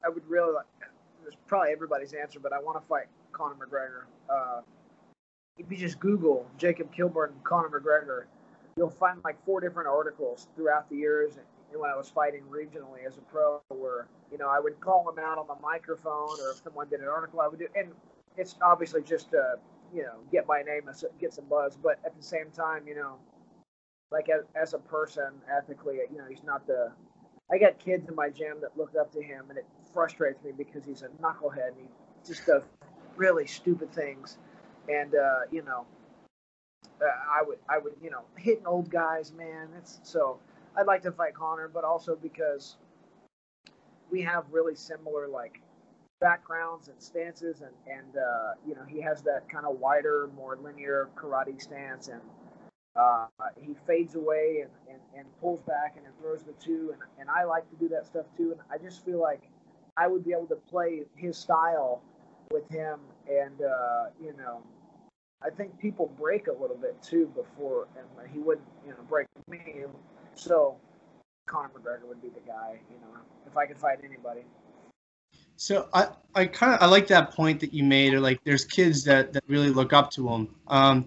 I 0.05 0.09
would 0.09 0.27
really 0.27 0.53
like. 0.53 0.65
There's 1.21 1.37
probably 1.47 1.71
everybody's 1.71 2.13
answer, 2.13 2.39
but 2.39 2.51
I 2.51 2.59
want 2.59 2.81
to 2.81 2.85
fight 2.85 3.05
Conor 3.31 3.55
McGregor. 3.55 4.03
Uh, 4.29 4.61
if 5.57 5.69
you 5.71 5.77
just 5.77 5.99
Google 5.99 6.45
Jacob 6.57 6.93
Kilburn, 6.93 7.33
Conor 7.43 7.69
McGregor, 7.69 8.23
you'll 8.75 8.89
find 8.89 9.21
like 9.23 9.43
four 9.45 9.61
different 9.61 9.87
articles 9.87 10.47
throughout 10.55 10.89
the 10.89 10.97
years 10.97 11.37
when 11.79 11.89
I 11.89 11.95
was 11.95 12.09
fighting 12.09 12.43
regionally 12.49 13.05
as 13.07 13.17
a 13.17 13.21
pro, 13.21 13.61
where 13.69 14.07
you 14.31 14.37
know 14.37 14.49
I 14.49 14.59
would 14.59 14.79
call 14.79 15.09
him 15.09 15.19
out 15.19 15.37
on 15.37 15.47
the 15.47 15.61
microphone, 15.61 16.39
or 16.41 16.51
if 16.51 16.61
someone 16.63 16.89
did 16.89 17.01
an 17.01 17.07
article, 17.07 17.41
I 17.41 17.47
would 17.47 17.59
do. 17.59 17.67
And 17.75 17.91
it's 18.37 18.55
obviously 18.61 19.01
just 19.01 19.31
to 19.31 19.55
you 19.93 20.03
know 20.03 20.15
get 20.31 20.47
my 20.47 20.61
name 20.61 20.89
get 21.19 21.33
some 21.33 21.45
buzz, 21.45 21.77
but 21.81 21.99
at 22.05 22.15
the 22.15 22.23
same 22.23 22.49
time, 22.51 22.87
you 22.87 22.95
know, 22.95 23.17
like 24.11 24.29
as, 24.29 24.43
as 24.55 24.73
a 24.73 24.79
person, 24.79 25.33
ethically, 25.55 25.99
you 26.11 26.17
know, 26.17 26.25
he's 26.29 26.43
not 26.43 26.65
the. 26.67 26.91
I 27.51 27.57
got 27.57 27.77
kids 27.77 28.07
in 28.07 28.15
my 28.15 28.29
gym 28.29 28.57
that 28.61 28.77
look 28.77 28.93
up 28.99 29.11
to 29.13 29.21
him, 29.21 29.45
and 29.49 29.57
it 29.57 29.65
frustrates 29.93 30.43
me 30.43 30.51
because 30.57 30.85
he's 30.85 31.03
a 31.03 31.09
knucklehead 31.21 31.69
and 31.69 31.77
he 31.77 31.87
just 32.25 32.45
does 32.45 32.63
really 33.15 33.45
stupid 33.45 33.93
things. 33.93 34.37
And, 34.89 35.13
uh, 35.13 35.41
you 35.51 35.61
know, 35.61 35.85
uh, 37.01 37.05
I 37.05 37.43
would 37.43 37.57
I 37.69 37.77
would 37.77 37.93
you 38.01 38.09
know 38.09 38.21
hitting 38.37 38.65
old 38.65 38.89
guys, 38.89 39.31
man. 39.33 39.69
It's 39.77 39.99
so 40.03 40.39
I'd 40.75 40.87
like 40.87 41.01
to 41.03 41.11
fight 41.11 41.33
Conor, 41.33 41.69
but 41.73 41.83
also 41.83 42.15
because 42.15 42.77
we 44.11 44.21
have 44.21 44.45
really 44.51 44.75
similar 44.75 45.27
like 45.27 45.61
backgrounds 46.19 46.87
and 46.87 47.01
stances, 47.01 47.61
and 47.61 47.71
and 47.87 48.17
uh, 48.17 48.53
you 48.67 48.75
know 48.75 48.83
he 48.87 49.01
has 49.01 49.21
that 49.23 49.49
kind 49.49 49.65
of 49.65 49.79
wider, 49.79 50.29
more 50.35 50.57
linear 50.61 51.09
karate 51.15 51.61
stance, 51.61 52.07
and 52.07 52.21
uh, 52.95 53.27
he 53.59 53.75
fades 53.87 54.15
away 54.15 54.61
and, 54.61 54.71
and, 54.89 54.99
and 55.17 55.25
pulls 55.41 55.61
back 55.61 55.93
and 55.95 56.05
then 56.05 56.13
throws 56.21 56.43
the 56.43 56.53
two, 56.53 56.93
and, 56.93 57.01
and 57.19 57.29
I 57.29 57.43
like 57.43 57.69
to 57.71 57.75
do 57.77 57.87
that 57.89 58.05
stuff 58.05 58.25
too, 58.37 58.51
and 58.51 58.61
I 58.71 58.77
just 58.77 59.03
feel 59.03 59.19
like 59.19 59.41
I 59.97 60.07
would 60.07 60.23
be 60.23 60.31
able 60.31 60.47
to 60.47 60.55
play 60.55 61.01
his 61.15 61.37
style 61.37 62.01
with 62.51 62.67
him, 62.69 62.99
and 63.27 63.61
uh, 63.61 64.05
you 64.21 64.33
know 64.37 64.61
I 65.43 65.49
think 65.49 65.77
people 65.77 66.11
break 66.17 66.47
a 66.47 66.53
little 66.53 66.77
bit 66.77 67.01
too 67.01 67.29
before, 67.35 67.87
and 67.97 68.31
he 68.31 68.39
wouldn't, 68.39 68.67
you 68.85 68.91
know, 68.91 69.03
break 69.09 69.27
me. 69.49 69.83
So 70.35 70.75
Conor 71.45 71.69
McGregor 71.69 72.07
would 72.07 72.21
be 72.21 72.29
the 72.29 72.41
guy, 72.45 72.79
you 72.89 72.99
know, 73.01 73.19
if 73.45 73.57
I 73.57 73.65
could 73.65 73.77
fight 73.77 73.99
anybody. 74.03 74.41
So 75.55 75.87
I, 75.93 76.07
I 76.35 76.45
kind 76.45 76.73
of 76.73 76.81
I 76.81 76.87
like 76.87 77.07
that 77.07 77.31
point 77.31 77.59
that 77.59 77.73
you 77.73 77.83
made. 77.83 78.13
Or 78.13 78.19
like, 78.19 78.43
there's 78.43 78.65
kids 78.65 79.03
that 79.05 79.33
that 79.33 79.43
really 79.47 79.69
look 79.69 79.93
up 79.93 80.11
to 80.11 80.27
him. 80.27 80.49
Um, 80.67 81.05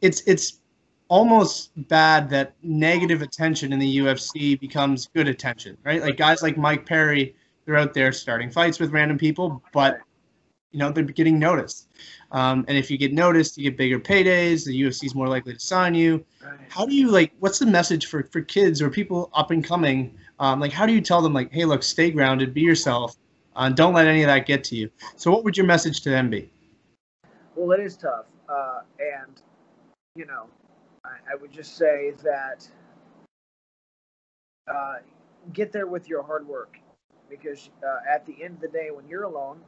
it's 0.00 0.22
it's 0.22 0.60
almost 1.08 1.70
bad 1.88 2.28
that 2.30 2.54
negative 2.62 3.22
attention 3.22 3.72
in 3.72 3.78
the 3.78 3.98
UFC 3.98 4.58
becomes 4.60 5.08
good 5.14 5.26
attention, 5.26 5.76
right? 5.84 6.02
Like 6.02 6.16
guys 6.16 6.42
like 6.42 6.56
Mike 6.56 6.86
Perry, 6.86 7.34
they're 7.64 7.76
out 7.76 7.94
there 7.94 8.12
starting 8.12 8.50
fights 8.50 8.78
with 8.78 8.90
random 8.90 9.18
people, 9.18 9.62
but 9.72 10.00
you 10.70 10.78
know 10.78 10.90
they're 10.90 11.04
getting 11.04 11.38
noticed. 11.38 11.88
Um, 12.30 12.64
and 12.68 12.76
if 12.76 12.90
you 12.90 12.98
get 12.98 13.12
noticed, 13.12 13.56
you 13.56 13.64
get 13.64 13.78
bigger 13.78 13.98
paydays. 13.98 14.66
The 14.66 14.82
UFC 14.82 15.04
is 15.04 15.14
more 15.14 15.28
likely 15.28 15.54
to 15.54 15.60
sign 15.60 15.94
you. 15.94 16.24
How 16.68 16.84
do 16.84 16.94
you 16.94 17.10
like? 17.10 17.32
What's 17.40 17.58
the 17.58 17.66
message 17.66 18.06
for 18.06 18.22
for 18.24 18.42
kids 18.42 18.82
or 18.82 18.90
people 18.90 19.30
up 19.34 19.50
and 19.50 19.64
coming? 19.64 20.14
Um, 20.38 20.60
like, 20.60 20.72
how 20.72 20.86
do 20.86 20.92
you 20.92 21.00
tell 21.00 21.20
them 21.20 21.32
like, 21.32 21.52
hey, 21.52 21.64
look, 21.64 21.82
stay 21.82 22.10
grounded, 22.10 22.54
be 22.54 22.60
yourself, 22.60 23.16
uh, 23.58 23.68
don't 23.68 23.92
let 23.92 24.06
any 24.06 24.22
of 24.22 24.28
that 24.28 24.46
get 24.46 24.62
to 24.64 24.76
you. 24.76 24.88
So, 25.16 25.32
what 25.32 25.42
would 25.44 25.56
your 25.56 25.66
message 25.66 26.00
to 26.02 26.10
them 26.10 26.30
be? 26.30 26.50
Well, 27.56 27.72
it 27.72 27.82
is 27.82 27.96
tough, 27.96 28.26
uh, 28.48 28.80
and 29.00 29.42
you 30.14 30.26
know, 30.26 30.46
I, 31.04 31.32
I, 31.32 31.34
would 31.34 31.50
just 31.50 31.76
say 31.76 32.12
that 32.22 32.68
uh, 34.72 34.96
get 35.52 35.72
there 35.72 35.88
with 35.88 36.08
your 36.08 36.22
hard 36.22 36.46
work, 36.46 36.78
because 37.28 37.70
uh, 37.84 37.98
at 38.08 38.24
the 38.26 38.36
end 38.42 38.54
of 38.54 38.60
the 38.60 38.68
day, 38.68 38.90
when 38.92 39.08
you're 39.08 39.24
alone 39.24 39.60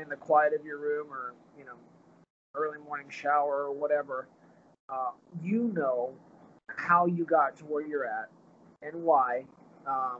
in 0.00 0.08
the 0.08 0.16
quiet 0.16 0.52
of 0.58 0.64
your 0.64 0.78
room 0.78 1.08
or 1.10 1.34
you 1.58 1.64
know 1.64 1.74
early 2.54 2.78
morning 2.78 3.06
shower 3.08 3.64
or 3.64 3.72
whatever 3.72 4.28
uh, 4.88 5.10
you 5.42 5.70
know 5.74 6.12
how 6.68 7.06
you 7.06 7.24
got 7.24 7.56
to 7.56 7.64
where 7.64 7.86
you're 7.86 8.06
at 8.06 8.28
and 8.82 9.02
why 9.02 9.44
um, 9.86 10.18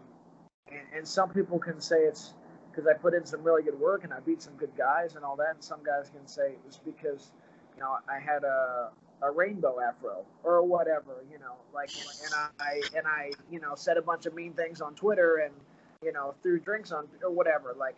and, 0.71 0.81
and 0.97 1.09
some 1.09 1.31
people 1.31 1.59
can 1.59 1.81
say 1.81 1.97
it's 1.97 2.35
because 2.71 2.87
i 2.87 2.93
put 2.93 3.15
in 3.15 3.25
some 3.25 3.43
really 3.43 3.63
good 3.63 3.79
work 3.79 4.05
and 4.05 4.13
i 4.13 4.21
beat 4.21 4.43
some 4.43 4.55
good 4.55 4.75
guys 4.77 5.17
and 5.17 5.25
all 5.25 5.37
that 5.37 5.55
and 5.55 5.63
some 5.63 5.83
guys 5.85 6.11
can 6.11 6.27
say 6.27 6.51
it 6.51 6.61
was 6.65 6.79
because 6.85 7.33
you 7.75 7.83
know 7.83 7.97
i 8.09 8.19
had 8.19 8.45
a 8.45 8.91
a 9.23 9.31
rainbow 9.31 9.81
afro 9.81 10.25
or 10.45 10.63
whatever, 10.63 11.25
you 11.31 11.39
know, 11.39 11.55
like, 11.75 11.91
and 12.25 12.35
I, 12.61 12.81
and 12.97 13.07
I, 13.07 13.31
you 13.51 13.61
know, 13.61 13.75
said 13.75 13.97
a 13.97 14.03
bunch 14.03 14.27
of 14.27 14.35
mean 14.35 14.53
things 14.53 14.81
on 14.81 14.95
Twitter 14.95 15.37
and, 15.37 15.55
you 16.03 16.13
know, 16.13 16.35
threw 16.43 16.59
drinks 16.61 16.93
on 16.93 17.09
or 17.23 17.31
whatever. 17.31 17.75
Like, 17.79 17.97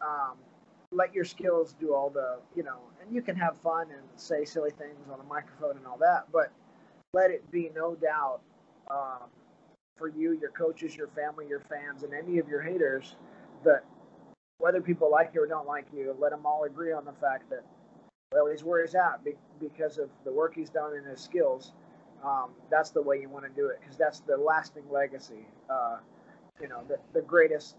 um, 0.00 0.36
let 0.92 1.14
your 1.14 1.24
skills 1.24 1.74
do 1.80 1.94
all 1.94 2.10
the 2.10 2.38
you 2.54 2.62
know 2.62 2.78
and 3.00 3.14
you 3.14 3.22
can 3.22 3.36
have 3.36 3.58
fun 3.58 3.86
and 3.90 4.02
say 4.16 4.44
silly 4.44 4.70
things 4.70 5.08
on 5.12 5.20
a 5.20 5.24
microphone 5.24 5.76
and 5.76 5.86
all 5.86 5.98
that 5.98 6.24
but 6.32 6.52
let 7.12 7.30
it 7.30 7.48
be 7.50 7.70
no 7.74 7.94
doubt 7.94 8.40
um, 8.90 9.28
for 9.96 10.08
you 10.08 10.32
your 10.32 10.50
coaches 10.50 10.96
your 10.96 11.08
family 11.08 11.46
your 11.48 11.60
fans 11.60 12.02
and 12.02 12.12
any 12.14 12.38
of 12.38 12.48
your 12.48 12.60
haters 12.60 13.16
that 13.64 13.84
whether 14.58 14.80
people 14.80 15.10
like 15.10 15.30
you 15.34 15.42
or 15.42 15.46
don't 15.46 15.66
like 15.66 15.86
you 15.94 16.14
let 16.18 16.30
them 16.30 16.46
all 16.46 16.64
agree 16.64 16.92
on 16.92 17.04
the 17.04 17.12
fact 17.12 17.48
that 17.50 17.64
well 18.32 18.46
he's 18.46 18.62
where 18.62 18.84
he's 18.84 18.94
at 18.94 19.20
because 19.60 19.98
of 19.98 20.08
the 20.24 20.32
work 20.32 20.54
he's 20.54 20.70
done 20.70 20.94
and 20.96 21.06
his 21.06 21.20
skills 21.20 21.72
um, 22.24 22.50
that's 22.70 22.90
the 22.90 23.02
way 23.02 23.20
you 23.20 23.28
want 23.28 23.44
to 23.44 23.50
do 23.50 23.68
it 23.68 23.78
because 23.80 23.96
that's 23.96 24.20
the 24.20 24.36
lasting 24.36 24.84
legacy 24.90 25.46
uh, 25.68 25.98
you 26.60 26.68
know 26.68 26.82
the, 26.88 26.98
the 27.12 27.22
greatest 27.22 27.76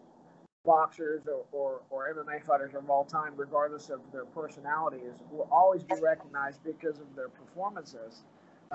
boxers 0.68 1.24
or, 1.28 1.46
or, 1.52 1.82
or 1.90 2.14
MMA 2.14 2.44
fighters 2.44 2.76
of 2.76 2.90
all 2.90 3.06
time, 3.06 3.34
regardless 3.38 3.90
of 3.90 4.02
their 4.12 4.26
personalities, 4.26 5.14
will 5.32 5.48
always 5.50 5.82
be 5.82 5.96
recognized 6.02 6.64
because 6.64 7.00
of 7.00 7.08
their 7.16 7.30
performances. 7.30 8.26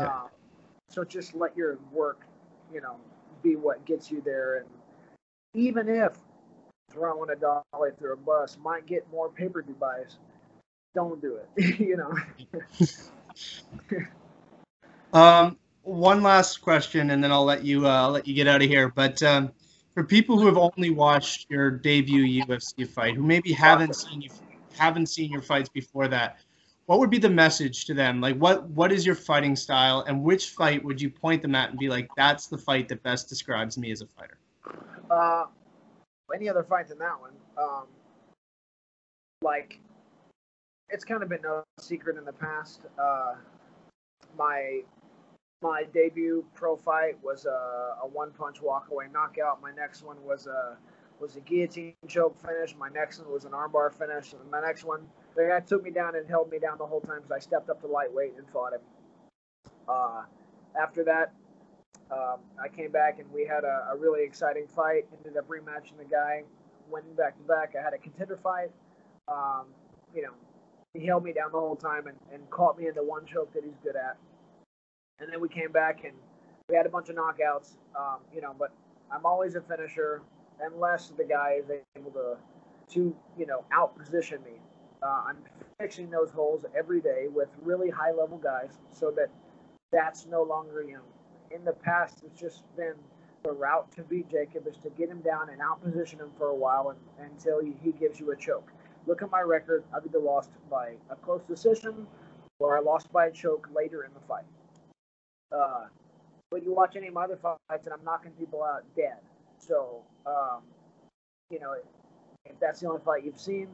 Yeah. 0.00 0.06
Uh, 0.06 0.22
so 0.88 1.04
just 1.04 1.34
let 1.34 1.56
your 1.56 1.78
work, 1.92 2.22
you 2.72 2.80
know, 2.80 2.96
be 3.42 3.56
what 3.56 3.84
gets 3.84 4.10
you 4.10 4.22
there. 4.24 4.56
And 4.56 4.66
even 5.54 5.88
if 5.88 6.14
throwing 6.90 7.30
a 7.30 7.36
dolly 7.36 7.90
through 7.98 8.14
a 8.14 8.16
bus 8.16 8.56
might 8.60 8.86
get 8.86 9.06
more 9.12 9.28
pay-per-view 9.28 9.76
buys, 9.78 10.16
don't 10.94 11.20
do 11.20 11.36
it. 11.36 11.78
you 11.78 11.96
know. 11.96 12.14
um, 15.18 15.58
one 15.82 16.22
last 16.22 16.62
question, 16.62 17.10
and 17.10 17.22
then 17.22 17.32
I'll 17.32 17.44
let 17.44 17.64
you 17.64 17.86
uh, 17.86 18.02
I'll 18.02 18.10
let 18.10 18.26
you 18.26 18.34
get 18.34 18.48
out 18.48 18.62
of 18.62 18.68
here. 18.68 18.88
But 18.88 19.22
um, 19.22 19.52
for 19.94 20.04
people 20.04 20.38
who 20.38 20.46
have 20.46 20.56
only 20.56 20.90
watched 20.90 21.50
your 21.50 21.70
debut 21.70 22.44
UFC 22.44 22.88
fight, 22.88 23.14
who 23.14 23.22
maybe 23.22 23.52
haven't 23.52 23.94
seen 23.94 24.22
you 24.22 24.30
haven't 24.76 25.06
seen 25.06 25.30
your 25.30 25.42
fights 25.42 25.68
before 25.68 26.08
that, 26.08 26.38
what 26.86 26.98
would 26.98 27.10
be 27.10 27.18
the 27.18 27.30
message 27.30 27.84
to 27.86 27.94
them? 27.94 28.20
Like, 28.20 28.36
what 28.36 28.64
what 28.70 28.90
is 28.92 29.04
your 29.04 29.14
fighting 29.14 29.56
style, 29.56 30.04
and 30.08 30.22
which 30.22 30.50
fight 30.50 30.82
would 30.84 31.00
you 31.00 31.10
point 31.10 31.42
them 31.42 31.54
at 31.54 31.70
and 31.70 31.78
be 31.78 31.88
like, 31.88 32.08
that's 32.16 32.46
the 32.46 32.58
fight 32.58 32.88
that 32.88 33.02
best 33.02 33.28
describes 33.28 33.76
me 33.76 33.90
as 33.90 34.00
a 34.00 34.06
fighter? 34.06 34.38
Uh, 35.10 35.44
any 36.34 36.48
other 36.48 36.62
fight 36.62 36.88
than 36.88 36.98
that 36.98 37.20
one? 37.20 37.32
Um, 37.58 37.84
like, 39.42 39.78
it's 40.88 41.04
kind 41.04 41.22
of 41.22 41.28
been 41.28 41.42
no 41.42 41.62
secret 41.78 42.16
in 42.16 42.24
the 42.24 42.32
past. 42.32 42.82
Uh, 42.98 43.34
my 44.38 44.80
my 45.62 45.84
debut 45.94 46.44
pro 46.54 46.76
fight 46.76 47.16
was 47.22 47.46
a, 47.46 47.96
a 48.02 48.06
one 48.06 48.32
punch 48.32 48.60
walkaway 48.60 49.10
knockout. 49.12 49.62
My 49.62 49.72
next 49.72 50.02
one 50.02 50.22
was 50.24 50.46
a 50.46 50.76
was 51.20 51.36
a 51.36 51.40
guillotine 51.40 51.94
choke 52.08 52.36
finish. 52.44 52.74
My 52.76 52.88
next 52.88 53.20
one 53.20 53.32
was 53.32 53.44
an 53.44 53.52
armbar 53.52 53.92
finish. 53.94 54.32
And 54.32 54.50
my 54.50 54.60
next 54.60 54.84
one, 54.84 55.06
the 55.36 55.44
guy 55.44 55.60
took 55.60 55.84
me 55.84 55.90
down 55.90 56.16
and 56.16 56.28
held 56.28 56.50
me 56.50 56.58
down 56.58 56.78
the 56.78 56.86
whole 56.86 57.00
time 57.00 57.18
because 57.18 57.30
I 57.30 57.38
stepped 57.38 57.70
up 57.70 57.80
to 57.82 57.86
lightweight 57.86 58.34
and 58.36 58.48
fought 58.50 58.72
him. 58.72 58.80
Uh, 59.88 60.22
after 60.80 61.04
that, 61.04 61.32
um, 62.10 62.40
I 62.62 62.68
came 62.68 62.90
back 62.90 63.20
and 63.20 63.30
we 63.32 63.46
had 63.46 63.62
a, 63.62 63.90
a, 63.92 63.96
really 63.96 64.24
exciting 64.24 64.66
fight. 64.66 65.06
Ended 65.16 65.38
up 65.38 65.48
rematching 65.48 65.96
the 65.96 66.04
guy, 66.04 66.42
winning 66.90 67.14
back 67.14 67.36
to 67.38 67.42
back. 67.44 67.74
I 67.78 67.82
had 67.82 67.94
a 67.94 67.98
contender 67.98 68.36
fight. 68.42 68.70
Um, 69.28 69.66
you 70.14 70.22
know, 70.22 70.32
he 70.92 71.06
held 71.06 71.24
me 71.24 71.32
down 71.32 71.52
the 71.52 71.60
whole 71.60 71.76
time 71.76 72.08
and, 72.08 72.16
and 72.32 72.50
caught 72.50 72.76
me 72.76 72.88
into 72.88 73.02
one 73.02 73.24
choke 73.24 73.52
that 73.54 73.62
he's 73.64 73.78
good 73.82 73.96
at 73.96 74.16
and 75.22 75.32
then 75.32 75.40
we 75.40 75.48
came 75.48 75.70
back 75.70 76.04
and 76.04 76.12
we 76.68 76.76
had 76.76 76.84
a 76.84 76.88
bunch 76.88 77.08
of 77.08 77.16
knockouts. 77.16 77.76
Um, 77.96 78.18
you 78.34 78.40
know, 78.40 78.54
but 78.58 78.72
I'm 79.10 79.24
always 79.24 79.54
a 79.54 79.60
finisher 79.60 80.22
unless 80.60 81.08
the 81.16 81.24
guy 81.24 81.60
is 81.62 81.70
able 81.96 82.10
to 82.12 82.36
to 82.94 83.14
you 83.38 83.46
know 83.46 83.64
outposition 83.72 84.44
me. 84.44 84.60
Uh, 85.02 85.24
I'm 85.28 85.38
fixing 85.80 86.10
those 86.10 86.30
holes 86.30 86.64
every 86.76 87.00
day 87.00 87.26
with 87.32 87.48
really 87.62 87.90
high 87.90 88.12
level 88.12 88.38
guys, 88.38 88.78
so 88.92 89.10
that 89.16 89.30
that's 89.92 90.26
no 90.26 90.42
longer 90.42 90.82
you 90.82 90.94
know. 90.94 91.56
In 91.56 91.64
the 91.64 91.72
past, 91.72 92.22
it's 92.24 92.40
just 92.40 92.64
been 92.76 92.94
the 93.44 93.52
route 93.52 93.90
to 93.96 94.02
beat 94.02 94.30
Jacob 94.30 94.66
is 94.66 94.76
to 94.78 94.90
get 94.90 95.08
him 95.08 95.20
down 95.20 95.48
and 95.50 95.60
outposition 95.60 96.20
him 96.20 96.30
for 96.38 96.48
a 96.48 96.54
while 96.54 96.94
and, 97.18 97.30
until 97.30 97.60
he, 97.60 97.74
he 97.82 97.90
gives 97.92 98.20
you 98.20 98.30
a 98.30 98.36
choke. 98.36 98.70
Look 99.06 99.20
at 99.20 99.30
my 99.30 99.40
record. 99.40 99.82
I've 99.94 100.06
either 100.06 100.20
lost 100.20 100.50
by 100.70 100.94
a 101.10 101.16
close 101.16 101.42
decision 101.42 102.06
or 102.60 102.78
I 102.78 102.80
lost 102.80 103.12
by 103.12 103.26
a 103.26 103.32
choke 103.32 103.68
later 103.74 104.04
in 104.04 104.14
the 104.14 104.20
fight. 104.20 104.44
Uh, 105.54 105.86
but 106.50 106.62
you 106.64 106.74
watch 106.74 106.96
any 106.96 107.08
of 107.08 107.14
my 107.14 107.24
other 107.24 107.36
fights, 107.36 107.86
and 107.86 107.92
I'm 107.92 108.04
knocking 108.04 108.32
people 108.32 108.62
out 108.62 108.84
dead. 108.96 109.18
So, 109.58 110.02
um, 110.26 110.62
you 111.50 111.60
know, 111.60 111.74
if 112.44 112.58
that's 112.60 112.80
the 112.80 112.88
only 112.88 113.00
fight 113.04 113.24
you've 113.24 113.40
seen, 113.40 113.68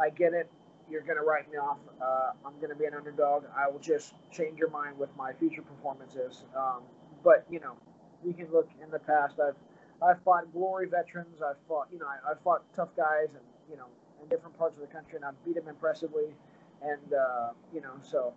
I 0.00 0.10
get 0.10 0.32
it. 0.32 0.50
You're 0.90 1.02
going 1.02 1.16
to 1.16 1.22
write 1.22 1.50
me 1.50 1.58
off. 1.58 1.78
Uh, 2.00 2.30
I'm 2.46 2.56
going 2.56 2.70
to 2.70 2.74
be 2.74 2.86
an 2.86 2.94
underdog. 2.94 3.44
I 3.56 3.70
will 3.70 3.78
just 3.78 4.14
change 4.30 4.58
your 4.58 4.70
mind 4.70 4.98
with 4.98 5.10
my 5.16 5.32
future 5.34 5.62
performances. 5.62 6.44
Um, 6.56 6.82
but 7.22 7.44
you 7.50 7.60
know, 7.60 7.76
we 8.24 8.32
can 8.32 8.50
look 8.52 8.68
in 8.82 8.90
the 8.90 8.98
past. 8.98 9.36
I've 9.40 9.56
I've 10.02 10.22
fought 10.22 10.52
glory 10.52 10.88
veterans. 10.88 11.42
I've 11.42 11.56
fought 11.66 11.88
you 11.92 11.98
know 11.98 12.06
I, 12.06 12.28
have 12.28 12.40
fought 12.42 12.62
tough 12.74 12.88
guys 12.96 13.28
and 13.34 13.44
you 13.70 13.76
know 13.76 13.86
in 14.22 14.28
different 14.28 14.56
parts 14.58 14.76
of 14.76 14.80
the 14.80 14.92
country, 14.92 15.16
and 15.16 15.24
I've 15.24 15.44
beat 15.44 15.56
them 15.56 15.68
impressively. 15.68 16.34
And 16.82 17.12
uh, 17.12 17.50
you 17.74 17.80
know, 17.80 17.92
so 18.02 18.32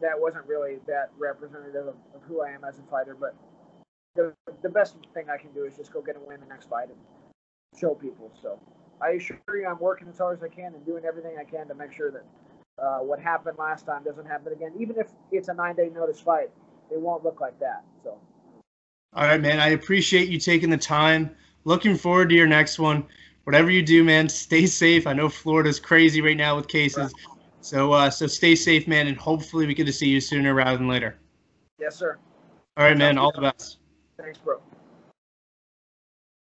that 0.00 0.18
wasn't 0.18 0.46
really 0.46 0.76
that 0.86 1.10
representative 1.18 1.86
of, 1.86 1.94
of, 2.14 2.22
who 2.28 2.42
I 2.42 2.50
am 2.50 2.64
as 2.64 2.78
a 2.78 2.82
fighter. 2.90 3.16
But 3.18 3.34
the, 4.14 4.34
the 4.62 4.68
best 4.68 4.96
thing 5.14 5.30
I 5.30 5.38
can 5.38 5.52
do 5.52 5.64
is 5.64 5.76
just 5.76 5.92
go 5.92 6.02
get 6.02 6.16
a 6.16 6.20
win 6.20 6.40
the 6.40 6.46
next 6.46 6.68
fight 6.68 6.88
and 6.88 6.98
show 7.78 7.94
people. 7.94 8.30
So 8.40 8.60
I 9.00 9.10
assure 9.10 9.38
you, 9.54 9.66
I'm 9.66 9.78
working 9.78 10.08
as 10.08 10.18
hard 10.18 10.38
as 10.38 10.42
I 10.42 10.48
can 10.48 10.74
and 10.74 10.84
doing 10.84 11.04
everything 11.04 11.36
I 11.38 11.44
can 11.44 11.68
to 11.68 11.74
make 11.74 11.92
sure 11.92 12.10
that 12.10 12.24
uh, 12.82 12.98
what 12.98 13.20
happened 13.20 13.58
last 13.58 13.86
time 13.86 14.04
doesn't 14.04 14.26
happen 14.26 14.52
again. 14.52 14.72
Even 14.78 14.96
if 14.98 15.08
it's 15.32 15.48
a 15.48 15.54
nine 15.54 15.76
day 15.76 15.90
notice 15.94 16.20
fight, 16.20 16.50
it 16.90 17.00
won't 17.00 17.24
look 17.24 17.40
like 17.40 17.58
that. 17.60 17.84
So. 18.02 18.18
All 19.14 19.24
right, 19.24 19.40
man. 19.40 19.60
I 19.60 19.68
appreciate 19.68 20.28
you 20.28 20.38
taking 20.38 20.70
the 20.70 20.76
time. 20.76 21.34
Looking 21.64 21.96
forward 21.96 22.28
to 22.28 22.34
your 22.34 22.46
next 22.46 22.78
one. 22.78 23.06
Whatever 23.44 23.70
you 23.70 23.82
do, 23.82 24.04
man, 24.04 24.28
stay 24.28 24.66
safe. 24.66 25.06
I 25.06 25.12
know 25.12 25.28
Florida's 25.28 25.80
crazy 25.80 26.20
right 26.20 26.36
now 26.36 26.56
with 26.56 26.68
cases. 26.68 27.12
Right. 27.28 27.35
So 27.66 27.92
uh, 27.92 28.08
so 28.10 28.28
stay 28.28 28.54
safe, 28.54 28.86
man, 28.86 29.08
and 29.08 29.16
hopefully 29.16 29.66
we 29.66 29.74
get 29.74 29.86
to 29.86 29.92
see 29.92 30.08
you 30.08 30.20
sooner 30.20 30.54
rather 30.54 30.78
than 30.78 30.86
later. 30.86 31.18
Yes, 31.80 31.96
sir. 31.96 32.16
All 32.76 32.84
right, 32.84 32.96
man. 32.96 33.18
All 33.18 33.32
the 33.32 33.40
best. 33.40 33.78
Thanks, 34.16 34.38
bro. 34.38 34.60